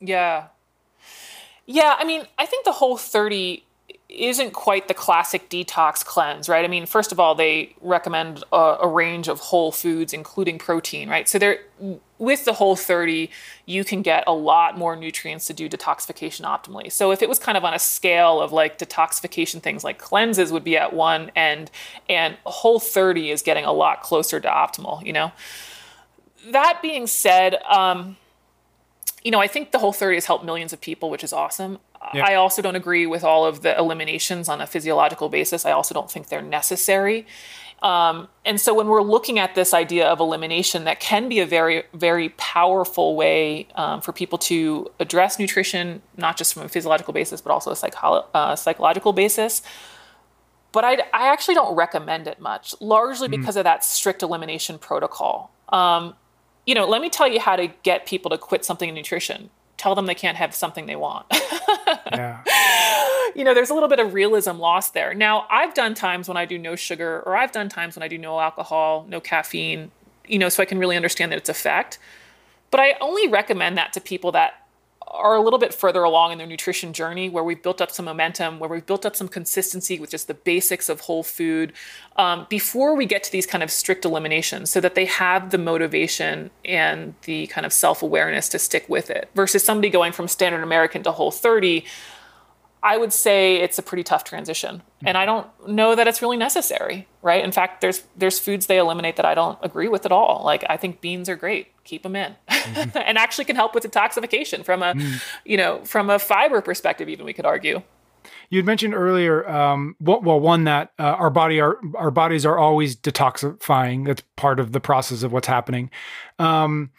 yeah 0.00 0.48
yeah, 1.70 1.96
I 1.98 2.04
mean, 2.04 2.24
I 2.38 2.46
think 2.46 2.64
the 2.64 2.72
whole 2.72 2.96
30 2.96 3.62
isn't 4.08 4.52
quite 4.52 4.88
the 4.88 4.94
classic 4.94 5.50
detox 5.50 6.02
cleanse, 6.02 6.48
right? 6.48 6.64
I 6.64 6.68
mean, 6.68 6.86
first 6.86 7.12
of 7.12 7.20
all, 7.20 7.34
they 7.34 7.76
recommend 7.82 8.42
a, 8.50 8.78
a, 8.80 8.88
range 8.88 9.28
of 9.28 9.38
whole 9.38 9.70
foods, 9.70 10.14
including 10.14 10.58
protein, 10.58 11.10
right? 11.10 11.28
So 11.28 11.38
there, 11.38 11.58
with 12.18 12.44
the 12.44 12.54
whole 12.54 12.76
30, 12.76 13.30
you 13.64 13.84
can 13.84 14.02
get 14.02 14.24
a 14.26 14.32
lot 14.32 14.76
more 14.76 14.96
nutrients 14.96 15.46
to 15.46 15.52
do 15.52 15.68
detoxification 15.68 16.42
optimally. 16.42 16.90
So 16.90 17.12
if 17.12 17.22
it 17.22 17.28
was 17.28 17.38
kind 17.38 17.56
of 17.56 17.64
on 17.64 17.74
a 17.74 17.78
scale 17.78 18.40
of 18.40 18.52
like 18.52 18.78
detoxification 18.78 19.60
things 19.60 19.84
like 19.84 19.98
cleanses 19.98 20.52
would 20.52 20.64
be 20.64 20.76
at 20.76 20.92
one 20.92 21.30
end, 21.36 21.70
and 22.08 22.36
whole 22.44 22.80
30 22.80 23.30
is 23.30 23.42
getting 23.42 23.64
a 23.64 23.72
lot 23.72 24.02
closer 24.02 24.40
to 24.40 24.48
optimal, 24.48 25.04
you 25.04 25.12
know? 25.12 25.32
That 26.50 26.80
being 26.82 27.06
said, 27.06 27.56
um, 27.68 28.16
you 29.22 29.30
know, 29.30 29.40
I 29.40 29.46
think 29.46 29.72
the 29.72 29.78
whole 29.78 29.92
30 29.92 30.16
has 30.16 30.26
helped 30.26 30.44
millions 30.44 30.72
of 30.72 30.80
people, 30.80 31.10
which 31.10 31.24
is 31.24 31.32
awesome. 31.32 31.78
Yeah. 32.14 32.24
I 32.24 32.34
also 32.36 32.62
don't 32.62 32.76
agree 32.76 33.06
with 33.06 33.24
all 33.24 33.44
of 33.44 33.62
the 33.62 33.76
eliminations 33.76 34.48
on 34.48 34.60
a 34.60 34.66
physiological 34.66 35.28
basis. 35.28 35.66
I 35.66 35.72
also 35.72 35.94
don't 35.94 36.10
think 36.10 36.28
they're 36.28 36.42
necessary. 36.42 37.26
Um, 37.82 38.28
and 38.44 38.60
so 38.60 38.74
when 38.74 38.88
we're 38.88 39.02
looking 39.02 39.38
at 39.38 39.54
this 39.54 39.72
idea 39.72 40.06
of 40.06 40.18
elimination, 40.20 40.84
that 40.84 40.98
can 41.00 41.28
be 41.28 41.38
a 41.40 41.46
very, 41.46 41.84
very 41.94 42.30
powerful 42.30 43.14
way 43.14 43.68
um, 43.76 44.00
for 44.00 44.12
people 44.12 44.38
to 44.38 44.90
address 44.98 45.38
nutrition, 45.38 46.02
not 46.16 46.36
just 46.36 46.54
from 46.54 46.64
a 46.64 46.68
physiological 46.68 47.12
basis, 47.12 47.40
but 47.40 47.52
also 47.52 47.70
a 47.70 48.26
uh, 48.34 48.56
psychological 48.56 49.12
basis. 49.12 49.62
But 50.72 50.84
I, 50.84 50.94
I 51.14 51.32
actually 51.32 51.54
don't 51.54 51.74
recommend 51.76 52.26
it 52.26 52.40
much, 52.40 52.74
largely 52.80 53.28
mm. 53.28 53.32
because 53.32 53.56
of 53.56 53.64
that 53.64 53.84
strict 53.84 54.22
elimination 54.22 54.78
protocol. 54.78 55.50
Um, 55.68 56.14
you 56.66 56.74
know, 56.74 56.86
let 56.86 57.00
me 57.00 57.08
tell 57.08 57.28
you 57.28 57.40
how 57.40 57.56
to 57.56 57.68
get 57.82 58.06
people 58.06 58.30
to 58.30 58.38
quit 58.38 58.64
something 58.64 58.88
in 58.88 58.94
nutrition. 58.94 59.50
Tell 59.76 59.94
them 59.94 60.06
they 60.06 60.14
can't 60.14 60.36
have 60.36 60.54
something 60.54 60.86
they 60.86 60.96
want. 60.96 61.26
yeah. 62.12 62.42
You 63.34 63.44
know, 63.44 63.54
there's 63.54 63.70
a 63.70 63.74
little 63.74 63.88
bit 63.88 64.00
of 64.00 64.14
realism 64.14 64.58
lost 64.58 64.94
there. 64.94 65.14
Now, 65.14 65.46
I've 65.50 65.74
done 65.74 65.94
times 65.94 66.28
when 66.28 66.36
I 66.36 66.44
do 66.44 66.58
no 66.58 66.76
sugar, 66.76 67.22
or 67.26 67.36
I've 67.36 67.52
done 67.52 67.68
times 67.68 67.96
when 67.96 68.02
I 68.02 68.08
do 68.08 68.18
no 68.18 68.40
alcohol, 68.40 69.06
no 69.08 69.20
caffeine, 69.20 69.90
you 70.26 70.38
know, 70.38 70.48
so 70.48 70.62
I 70.62 70.66
can 70.66 70.78
really 70.78 70.96
understand 70.96 71.32
that 71.32 71.38
its 71.38 71.48
effect. 71.48 71.98
But 72.70 72.80
I 72.80 72.94
only 73.00 73.28
recommend 73.28 73.78
that 73.78 73.92
to 73.94 74.00
people 74.00 74.32
that 74.32 74.68
are 75.10 75.34
a 75.34 75.40
little 75.40 75.58
bit 75.58 75.72
further 75.72 76.02
along 76.02 76.32
in 76.32 76.38
their 76.38 76.46
nutrition 76.46 76.92
journey 76.92 77.28
where 77.28 77.42
we've 77.42 77.62
built 77.62 77.80
up 77.80 77.90
some 77.90 78.04
momentum, 78.04 78.58
where 78.58 78.68
we've 78.68 78.84
built 78.84 79.06
up 79.06 79.16
some 79.16 79.28
consistency 79.28 79.98
with 79.98 80.10
just 80.10 80.26
the 80.28 80.34
basics 80.34 80.88
of 80.88 81.00
whole 81.00 81.22
food 81.22 81.72
um, 82.16 82.46
before 82.48 82.94
we 82.94 83.06
get 83.06 83.22
to 83.22 83.32
these 83.32 83.46
kind 83.46 83.62
of 83.62 83.70
strict 83.70 84.04
eliminations 84.04 84.70
so 84.70 84.80
that 84.80 84.94
they 84.94 85.06
have 85.06 85.50
the 85.50 85.58
motivation 85.58 86.50
and 86.64 87.14
the 87.22 87.46
kind 87.48 87.64
of 87.64 87.72
self 87.72 88.02
awareness 88.02 88.48
to 88.50 88.58
stick 88.58 88.86
with 88.88 89.10
it 89.10 89.30
versus 89.34 89.64
somebody 89.64 89.88
going 89.88 90.12
from 90.12 90.28
standard 90.28 90.62
American 90.62 91.02
to 91.02 91.12
whole 91.12 91.30
30 91.30 91.84
I 92.82 92.96
would 92.96 93.12
say 93.12 93.56
it's 93.56 93.78
a 93.78 93.82
pretty 93.82 94.04
tough 94.04 94.24
transition. 94.24 94.82
And 95.04 95.16
I 95.16 95.24
don't 95.24 95.46
know 95.68 95.94
that 95.94 96.06
it's 96.06 96.22
really 96.22 96.36
necessary, 96.36 97.08
right? 97.22 97.44
In 97.44 97.52
fact, 97.52 97.80
there's 97.80 98.02
there's 98.16 98.38
foods 98.38 98.66
they 98.66 98.78
eliminate 98.78 99.16
that 99.16 99.26
I 99.26 99.34
don't 99.34 99.58
agree 99.62 99.88
with 99.88 100.04
at 100.06 100.12
all. 100.12 100.42
Like 100.44 100.64
I 100.68 100.76
think 100.76 101.00
beans 101.00 101.28
are 101.28 101.36
great. 101.36 101.68
Keep 101.84 102.02
them 102.02 102.16
in. 102.16 102.34
Mm-hmm. 102.48 102.98
and 103.04 103.18
actually 103.18 103.44
can 103.44 103.56
help 103.56 103.74
with 103.74 103.84
detoxification 103.84 104.64
from 104.64 104.82
a, 104.82 104.94
mm. 104.94 105.22
you 105.44 105.56
know, 105.56 105.84
from 105.84 106.10
a 106.10 106.18
fiber 106.18 106.60
perspective 106.60 107.08
even 107.08 107.24
we 107.24 107.32
could 107.32 107.46
argue. 107.46 107.82
You 108.50 108.58
had 108.58 108.66
mentioned 108.66 108.94
earlier, 108.94 109.48
um, 109.48 109.96
well, 110.00 110.40
one 110.40 110.64
that 110.64 110.92
uh, 110.98 111.02
our 111.02 111.30
body, 111.30 111.60
our 111.60 111.78
our 111.94 112.10
bodies 112.10 112.46
are 112.46 112.58
always 112.58 112.96
detoxifying. 112.96 114.06
That's 114.06 114.22
part 114.36 114.60
of 114.60 114.72
the 114.72 114.80
process 114.80 115.22
of 115.22 115.32
what's 115.32 115.46
happening. 115.46 115.90
Um, 116.38 116.90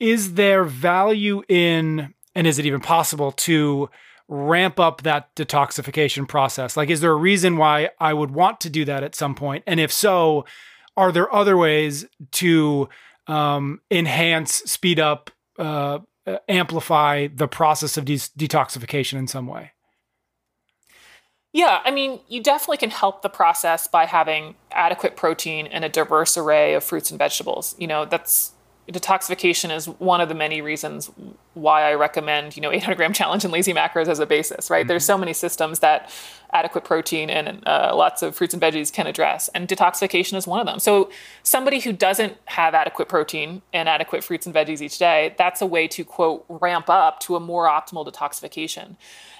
is 0.00 0.34
there 0.34 0.64
value 0.64 1.42
in, 1.48 2.14
and 2.34 2.46
is 2.46 2.58
it 2.58 2.66
even 2.66 2.80
possible 2.80 3.32
to 3.32 3.88
ramp 4.28 4.80
up 4.80 5.02
that 5.02 5.34
detoxification 5.34 6.28
process? 6.28 6.76
Like, 6.76 6.90
is 6.90 7.00
there 7.00 7.12
a 7.12 7.16
reason 7.16 7.56
why 7.56 7.90
I 8.00 8.12
would 8.12 8.30
want 8.30 8.60
to 8.62 8.70
do 8.70 8.84
that 8.84 9.02
at 9.02 9.14
some 9.14 9.34
point? 9.34 9.64
And 9.66 9.80
if 9.80 9.92
so, 9.92 10.44
are 10.96 11.12
there 11.12 11.32
other 11.34 11.56
ways 11.56 12.06
to 12.32 12.88
um, 13.26 13.80
enhance, 13.90 14.54
speed 14.54 15.00
up, 15.00 15.30
uh, 15.58 15.98
amplify 16.48 17.28
the 17.34 17.48
process 17.48 17.96
of 17.96 18.04
de- 18.04 18.16
detoxification 18.16 19.14
in 19.14 19.26
some 19.26 19.46
way? 19.46 19.72
Yeah, 21.52 21.80
I 21.84 21.92
mean, 21.92 22.18
you 22.28 22.42
definitely 22.42 22.78
can 22.78 22.90
help 22.90 23.22
the 23.22 23.28
process 23.28 23.86
by 23.86 24.06
having 24.06 24.56
adequate 24.72 25.16
protein 25.16 25.68
and 25.68 25.84
a 25.84 25.88
diverse 25.88 26.36
array 26.36 26.74
of 26.74 26.82
fruits 26.82 27.10
and 27.10 27.18
vegetables. 27.18 27.76
You 27.78 27.86
know, 27.86 28.04
that's 28.04 28.52
detoxification 28.88 29.74
is 29.74 29.88
one 29.88 30.20
of 30.20 30.28
the 30.28 30.34
many 30.34 30.60
reasons 30.60 31.10
why 31.54 31.88
I 31.88 31.94
recommend, 31.94 32.56
you 32.56 32.62
know, 32.62 32.70
800 32.70 32.96
gram 32.96 33.12
challenge 33.14 33.44
and 33.44 33.52
lazy 33.52 33.72
macros 33.72 34.08
as 34.08 34.18
a 34.18 34.26
basis, 34.26 34.70
right? 34.70 34.80
Mm-hmm. 34.80 34.88
There's 34.88 35.04
so 35.04 35.16
many 35.16 35.32
systems 35.32 35.78
that 35.78 36.10
adequate 36.52 36.84
protein 36.84 37.30
and 37.30 37.66
uh, 37.66 37.92
lots 37.94 38.22
of 38.22 38.36
fruits 38.36 38.54
and 38.54 38.62
veggies 38.62 38.92
can 38.92 39.06
address, 39.06 39.48
and 39.54 39.66
detoxification 39.66 40.36
is 40.36 40.46
one 40.46 40.60
of 40.60 40.66
them. 40.66 40.78
So 40.78 41.10
somebody 41.42 41.80
who 41.80 41.92
doesn't 41.92 42.36
have 42.46 42.74
adequate 42.74 43.08
protein 43.08 43.62
and 43.72 43.88
adequate 43.88 44.22
fruits 44.22 44.46
and 44.46 44.54
veggies 44.54 44.80
each 44.80 44.98
day, 44.98 45.34
that's 45.38 45.62
a 45.62 45.66
way 45.66 45.88
to 45.88 46.04
quote 46.04 46.44
ramp 46.48 46.90
up 46.90 47.20
to 47.20 47.36
a 47.36 47.40
more 47.40 47.66
optimal 47.66 48.06
detoxification. 48.06 48.96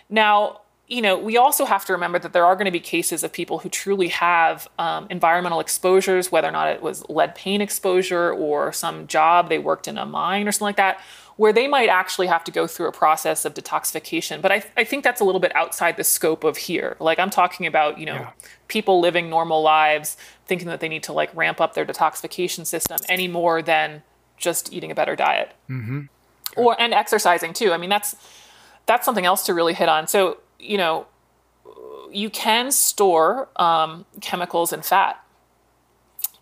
Now, 0.09 0.61
you 0.87 1.01
know, 1.01 1.17
we 1.17 1.37
also 1.37 1.65
have 1.65 1.85
to 1.87 1.93
remember 1.93 2.19
that 2.19 2.33
there 2.33 2.45
are 2.45 2.55
going 2.55 2.67
to 2.67 2.71
be 2.71 2.81
cases 2.81 3.25
of 3.25 3.33
people 3.33 3.61
who 3.61 3.69
truly 3.71 4.09
have 4.09 4.69
um, 4.79 5.07
environmental 5.09 5.61
exposures, 5.61 6.31
whether 6.31 6.49
or 6.49 6.53
not 6.53 6.69
it 6.69 6.83
was 6.83 7.09
lead 7.09 7.35
paint 7.35 7.63
exposure 7.63 8.33
or 8.33 8.71
some 8.73 9.07
job 9.07 9.49
they 9.49 9.59
worked 9.59 9.89
in 9.89 9.97
a 9.97 10.05
mine 10.05 10.47
or 10.47 10.53
something 10.53 10.67
like 10.67 10.77
that, 10.77 11.01
where 11.37 11.55
they 11.55 11.67
might 11.67 11.89
actually 11.89 12.27
have 12.27 12.45
to 12.45 12.51
go 12.51 12.67
through 12.67 12.87
a 12.87 12.93
process 12.93 13.47
of 13.47 13.55
detoxification. 13.55 14.43
But 14.43 14.53
I, 14.53 14.63
I 14.77 14.85
think 14.85 15.05
that's 15.05 15.23
a 15.23 15.25
little 15.25 15.41
bit 15.41 15.57
outside 15.57 15.97
the 15.97 16.05
scope 16.05 16.45
of 16.45 16.59
here. 16.59 16.97
Like 17.01 17.19
I'm 17.19 17.31
talking 17.31 17.67
about, 17.67 17.99
you 17.99 18.05
know, 18.05 18.17
yeah. 18.17 18.31
people 18.69 19.01
living 19.01 19.31
normal 19.31 19.63
lives, 19.63 20.19
thinking 20.47 20.69
that 20.69 20.81
they 20.81 20.89
need 20.89 21.03
to 21.05 21.15
like 21.15 21.35
ramp 21.35 21.63
up 21.63 21.73
their 21.73 21.87
detoxification 21.87 22.67
system 22.67 22.99
any 23.09 23.27
more 23.27 23.63
than 23.63 24.03
just 24.37 24.71
eating 24.71 24.91
a 24.91 24.95
better 24.95 25.17
diet. 25.17 25.53
Mm-hmm. 25.71 26.03
Or 26.59 26.79
and 26.79 26.93
exercising 26.93 27.55
too. 27.55 27.73
I 27.73 27.79
mean, 27.79 27.91
that's 27.91 28.15
that's 28.87 29.07
something 29.07 29.25
else 29.25 29.47
to 29.47 29.55
really 29.55 29.73
hit 29.73 29.89
on. 29.89 30.07
So 30.07 30.39
you 30.65 30.79
know, 30.79 31.07
you 32.11 32.31
can 32.31 32.71
store 32.71 33.49
um, 33.57 34.07
chemicals 34.21 34.73
in 34.73 34.83
fat. 34.83 35.21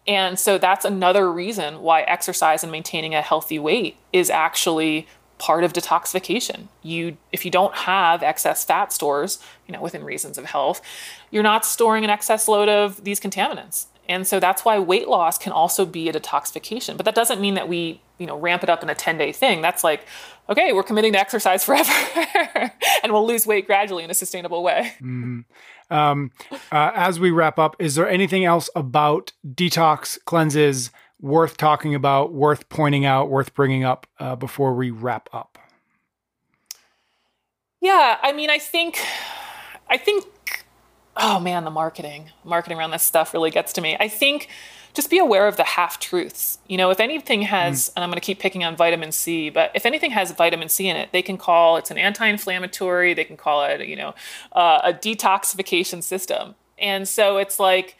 And 0.07 0.39
so 0.39 0.59
that's 0.59 0.85
another 0.85 1.31
reason 1.31 1.81
why 1.81 2.03
exercise 2.03 2.63
and 2.63 2.73
maintaining 2.73 3.15
a 3.15 3.23
healthy 3.23 3.59
weight 3.59 3.97
is 4.13 4.31
actually 4.31 5.07
part 5.39 5.65
of 5.65 5.73
detoxification. 5.73 6.69
You 6.83 7.17
if 7.33 7.45
you 7.45 7.51
don't 7.51 7.75
have 7.75 8.23
excess 8.23 8.65
fat 8.65 8.93
stores, 8.93 9.39
you 9.67 9.73
know, 9.73 9.81
within 9.81 10.05
reasons 10.05 10.39
of 10.39 10.45
health, 10.45 10.81
you're 11.31 11.43
not 11.43 11.65
storing 11.65 12.05
an 12.05 12.11
excess 12.11 12.49
load 12.49 12.69
of 12.69 13.05
these 13.05 13.21
contaminants. 13.21 13.87
And 14.13 14.27
so 14.27 14.39
that's 14.39 14.65
why 14.65 14.79
weight 14.79 15.09
loss 15.09 15.39
can 15.39 15.53
also 15.53 15.87
be 15.87 16.09
a 16.09 16.13
detoxification. 16.13 16.97
But 16.97 17.07
that 17.07 17.15
doesn't 17.15 17.41
mean 17.41 17.55
that 17.55 17.69
we, 17.69 18.03
you 18.19 18.27
know, 18.27 18.39
ramp 18.39 18.63
it 18.63 18.69
up 18.69 18.83
in 18.83 18.91
a 18.91 18.95
10-day 18.95 19.33
thing. 19.33 19.63
That's 19.63 19.83
like, 19.83 20.07
okay, 20.49 20.73
we're 20.73 20.83
committing 20.83 21.15
to 21.15 21.19
exercise 21.19 21.65
forever 21.65 21.93
and 23.03 23.13
we'll 23.13 23.27
lose 23.27 23.47
weight 23.47 23.67
gradually 23.67 24.05
in 24.05 24.11
a 24.11 24.15
sustainable 24.15 24.63
way. 24.63 24.93
Mm-hmm. 25.01 25.41
Um, 25.91 26.31
uh, 26.71 26.93
as 26.95 27.19
we 27.19 27.31
wrap 27.31 27.59
up, 27.59 27.75
is 27.79 27.95
there 27.95 28.09
anything 28.09 28.45
else 28.45 28.69
about 28.77 29.33
detox 29.47 30.19
cleanses, 30.25 30.91
worth 31.21 31.57
talking 31.57 31.95
about, 31.95 32.33
worth 32.33 32.69
pointing 32.69 33.05
out, 33.05 33.31
worth 33.31 33.55
bringing 33.55 33.85
up 33.85 34.07
uh, 34.19 34.37
before 34.37 34.75
we 34.75 34.91
wrap 34.91 35.29
up? 35.33 35.59
Yeah, 37.81 38.19
I 38.23 38.33
mean, 38.33 38.49
I 38.49 38.59
think, 38.59 39.01
I 39.89 39.97
think, 39.97 40.25
oh 41.17 41.39
man, 41.41 41.65
the 41.65 41.71
marketing, 41.71 42.31
marketing 42.45 42.79
around 42.79 42.91
this 42.91 43.03
stuff 43.03 43.35
really 43.35 43.51
gets 43.51 43.73
to 43.75 43.81
me. 43.81 43.97
I 43.99 44.09
think 44.09 44.49
just 44.95 45.11
be 45.11 45.19
aware 45.19 45.47
of 45.47 45.57
the 45.57 45.65
half 45.65 45.99
truths. 45.99 46.59
You 46.69 46.77
know, 46.77 46.91
if 46.91 47.01
anything 47.01 47.43
has, 47.43 47.89
mm. 47.89 47.93
and 47.97 48.05
I'm 48.05 48.11
going 48.11 48.21
to 48.21 48.25
keep 48.25 48.39
picking 48.39 48.65
on 48.65 48.77
vitamin 48.77 49.13
C, 49.13 49.49
but 49.51 49.71
if 49.75 49.87
anything 49.87 50.11
has 50.11 50.31
vitamin 50.33 50.69
C 50.69 50.89
in 50.89 50.97
it, 50.97 51.11
they 51.13 51.23
can 51.23 51.39
call 51.39 51.77
it's 51.77 51.91
an 51.91 51.99
anti-inflammatory. 51.99 53.15
They 53.15 53.25
can 53.25 53.37
call 53.37 53.65
it, 53.65 53.87
you 53.87 53.97
know, 53.97 54.15
uh, 54.53 54.81
a 54.85 54.93
detoxification 54.93 56.03
system. 56.03 56.55
And 56.79 57.09
so 57.09 57.39
it's 57.39 57.59
like, 57.59 57.97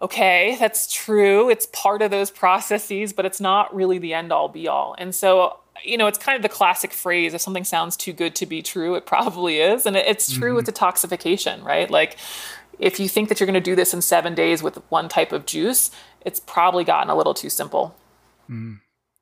okay, 0.00 0.56
that's 0.58 0.92
true. 0.92 1.50
It's 1.50 1.66
part 1.72 2.02
of 2.02 2.10
those 2.10 2.30
processes, 2.30 3.12
but 3.12 3.26
it's 3.26 3.40
not 3.40 3.74
really 3.74 3.98
the 3.98 4.14
end 4.14 4.32
all 4.32 4.48
be 4.48 4.68
all. 4.68 4.94
And 4.98 5.14
so, 5.14 5.58
you 5.84 5.96
know, 5.96 6.06
it's 6.06 6.18
kind 6.18 6.36
of 6.36 6.42
the 6.42 6.48
classic 6.48 6.92
phrase 6.92 7.34
if 7.34 7.40
something 7.40 7.64
sounds 7.64 7.96
too 7.96 8.12
good 8.12 8.34
to 8.36 8.46
be 8.46 8.62
true, 8.62 8.94
it 8.94 9.06
probably 9.06 9.58
is. 9.58 9.86
And 9.86 9.96
it's 9.96 10.32
true 10.32 10.50
mm-hmm. 10.50 10.56
with 10.56 10.66
detoxification, 10.66 11.62
right? 11.62 11.90
Like, 11.90 12.16
if 12.78 12.98
you 12.98 13.08
think 13.08 13.28
that 13.28 13.38
you're 13.38 13.46
going 13.46 13.54
to 13.54 13.60
do 13.60 13.76
this 13.76 13.94
in 13.94 14.02
seven 14.02 14.34
days 14.34 14.62
with 14.62 14.76
one 14.88 15.08
type 15.08 15.32
of 15.32 15.46
juice, 15.46 15.90
it's 16.24 16.40
probably 16.40 16.84
gotten 16.84 17.10
a 17.10 17.16
little 17.16 17.34
too 17.34 17.50
simple. 17.50 17.94
Mm. 18.50 18.80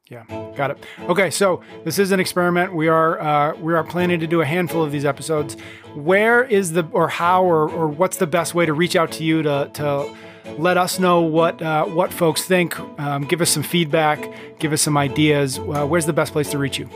Yeah, 0.09 0.25
got 0.57 0.73
it. 0.73 0.79
Okay, 1.03 1.31
so 1.31 1.62
this 1.85 1.96
is 2.01 2.11
an 2.11 2.18
experiment. 2.18 2.75
We 2.75 2.88
are 2.88 3.20
uh, 3.20 3.57
we 3.57 3.75
are 3.75 3.85
planning 3.85 4.18
to 4.18 4.27
do 4.27 4.40
a 4.40 4.44
handful 4.44 4.83
of 4.83 4.90
these 4.90 5.05
episodes. 5.05 5.57
Where 5.94 6.42
is 6.42 6.73
the 6.73 6.85
or 6.90 7.07
how 7.09 7.44
or, 7.44 7.70
or 7.70 7.87
what's 7.87 8.16
the 8.16 8.27
best 8.27 8.53
way 8.53 8.66
to 8.66 8.73
reach 8.73 8.96
out 8.96 9.12
to 9.12 9.25
you 9.25 9.42
to 9.42 9.70
to 9.75 10.12
let 10.59 10.76
us 10.76 10.98
know 10.98 11.20
what 11.20 11.61
uh, 11.62 11.85
what 11.87 12.12
folks 12.12 12.44
think. 12.44 12.79
Um, 12.98 13.24
give 13.24 13.40
us 13.40 13.50
some 13.50 13.62
feedback. 13.62 14.59
Give 14.59 14.72
us 14.72 14.83
some 14.83 14.96
ideas. 14.96 15.59
Uh, 15.59 15.87
where's 15.87 16.07
the 16.07 16.12
best 16.12 16.33
place 16.33 16.50
to 16.50 16.59
reach 16.59 16.79
you? 16.79 16.88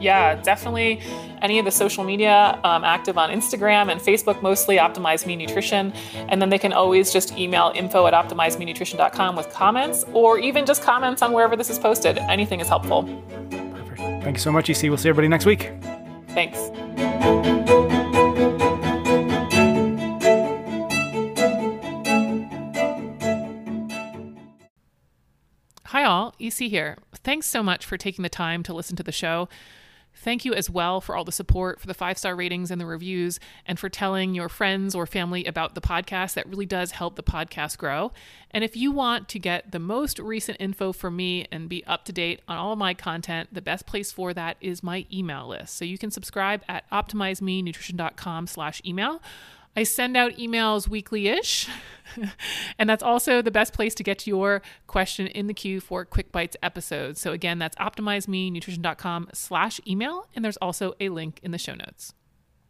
Yeah, 0.00 0.34
definitely. 0.36 1.00
Any 1.42 1.58
of 1.58 1.64
the 1.64 1.70
social 1.70 2.04
media, 2.04 2.58
um, 2.64 2.84
active 2.84 3.16
on 3.16 3.30
Instagram 3.30 3.90
and 3.90 4.00
Facebook 4.00 4.42
mostly, 4.42 4.76
Optimize 4.76 5.26
Me 5.26 5.36
Nutrition. 5.36 5.92
And 6.14 6.40
then 6.40 6.48
they 6.48 6.58
can 6.58 6.72
always 6.72 7.12
just 7.12 7.36
email 7.36 7.72
info 7.74 8.06
at 8.06 8.14
optimizemenutrition.com 8.14 9.36
with 9.36 9.50
comments 9.50 10.04
or 10.12 10.38
even 10.38 10.66
just 10.66 10.82
comments 10.82 11.22
on 11.22 11.32
wherever 11.32 11.56
this 11.56 11.70
is 11.70 11.78
posted. 11.78 12.18
Anything 12.18 12.60
is 12.60 12.68
helpful. 12.68 13.04
Perfect. 13.50 13.98
Thank 13.98 14.36
you 14.36 14.42
so 14.42 14.52
much, 14.52 14.68
EC. 14.68 14.84
We'll 14.84 14.96
see 14.96 15.08
everybody 15.08 15.28
next 15.28 15.46
week. 15.46 15.72
Thanks. 16.28 16.70
Hi, 25.90 26.04
all. 26.04 26.36
EC 26.38 26.70
here. 26.70 26.98
Thanks 27.16 27.48
so 27.48 27.64
much 27.64 27.84
for 27.84 27.96
taking 27.96 28.22
the 28.22 28.28
time 28.28 28.62
to 28.62 28.72
listen 28.72 28.94
to 28.94 29.02
the 29.02 29.10
show. 29.10 29.48
Thank 30.14 30.44
you 30.44 30.54
as 30.54 30.70
well 30.70 31.00
for 31.00 31.16
all 31.16 31.24
the 31.24 31.32
support, 31.32 31.80
for 31.80 31.88
the 31.88 31.94
five 31.94 32.16
star 32.16 32.36
ratings 32.36 32.70
and 32.70 32.80
the 32.80 32.86
reviews, 32.86 33.40
and 33.66 33.76
for 33.76 33.88
telling 33.88 34.32
your 34.32 34.48
friends 34.48 34.94
or 34.94 35.04
family 35.04 35.46
about 35.46 35.74
the 35.74 35.80
podcast. 35.80 36.34
That 36.34 36.46
really 36.46 36.64
does 36.64 36.92
help 36.92 37.16
the 37.16 37.24
podcast 37.24 37.76
grow. 37.76 38.12
And 38.52 38.62
if 38.62 38.76
you 38.76 38.92
want 38.92 39.28
to 39.30 39.40
get 39.40 39.72
the 39.72 39.80
most 39.80 40.20
recent 40.20 40.58
info 40.60 40.92
from 40.92 41.16
me 41.16 41.48
and 41.50 41.68
be 41.68 41.84
up 41.86 42.04
to 42.04 42.12
date 42.12 42.40
on 42.46 42.56
all 42.56 42.72
of 42.72 42.78
my 42.78 42.94
content, 42.94 43.48
the 43.52 43.60
best 43.60 43.84
place 43.84 44.12
for 44.12 44.32
that 44.32 44.58
is 44.60 44.84
my 44.84 45.06
email 45.12 45.48
list. 45.48 45.74
So 45.74 45.84
you 45.84 45.98
can 45.98 46.12
subscribe 46.12 46.62
at 46.68 46.88
optimizemenutrition.com 46.92 48.46
slash 48.46 48.80
email. 48.86 49.20
I 49.76 49.84
send 49.84 50.16
out 50.16 50.32
emails 50.36 50.88
weekly 50.88 51.28
ish. 51.28 51.68
and 52.78 52.90
that's 52.90 53.02
also 53.02 53.40
the 53.40 53.50
best 53.50 53.72
place 53.72 53.94
to 53.94 54.02
get 54.02 54.26
your 54.26 54.62
question 54.86 55.26
in 55.28 55.46
the 55.46 55.54
queue 55.54 55.80
for 55.80 56.04
Quick 56.04 56.32
Bites 56.32 56.56
episodes. 56.62 57.20
So 57.20 57.32
again, 57.32 57.58
that's 57.58 57.76
optimizemenutrition.com 57.76 59.28
slash 59.32 59.80
email. 59.86 60.26
And 60.34 60.44
there's 60.44 60.56
also 60.58 60.94
a 60.98 61.08
link 61.08 61.40
in 61.42 61.52
the 61.52 61.58
show 61.58 61.74
notes. 61.74 62.14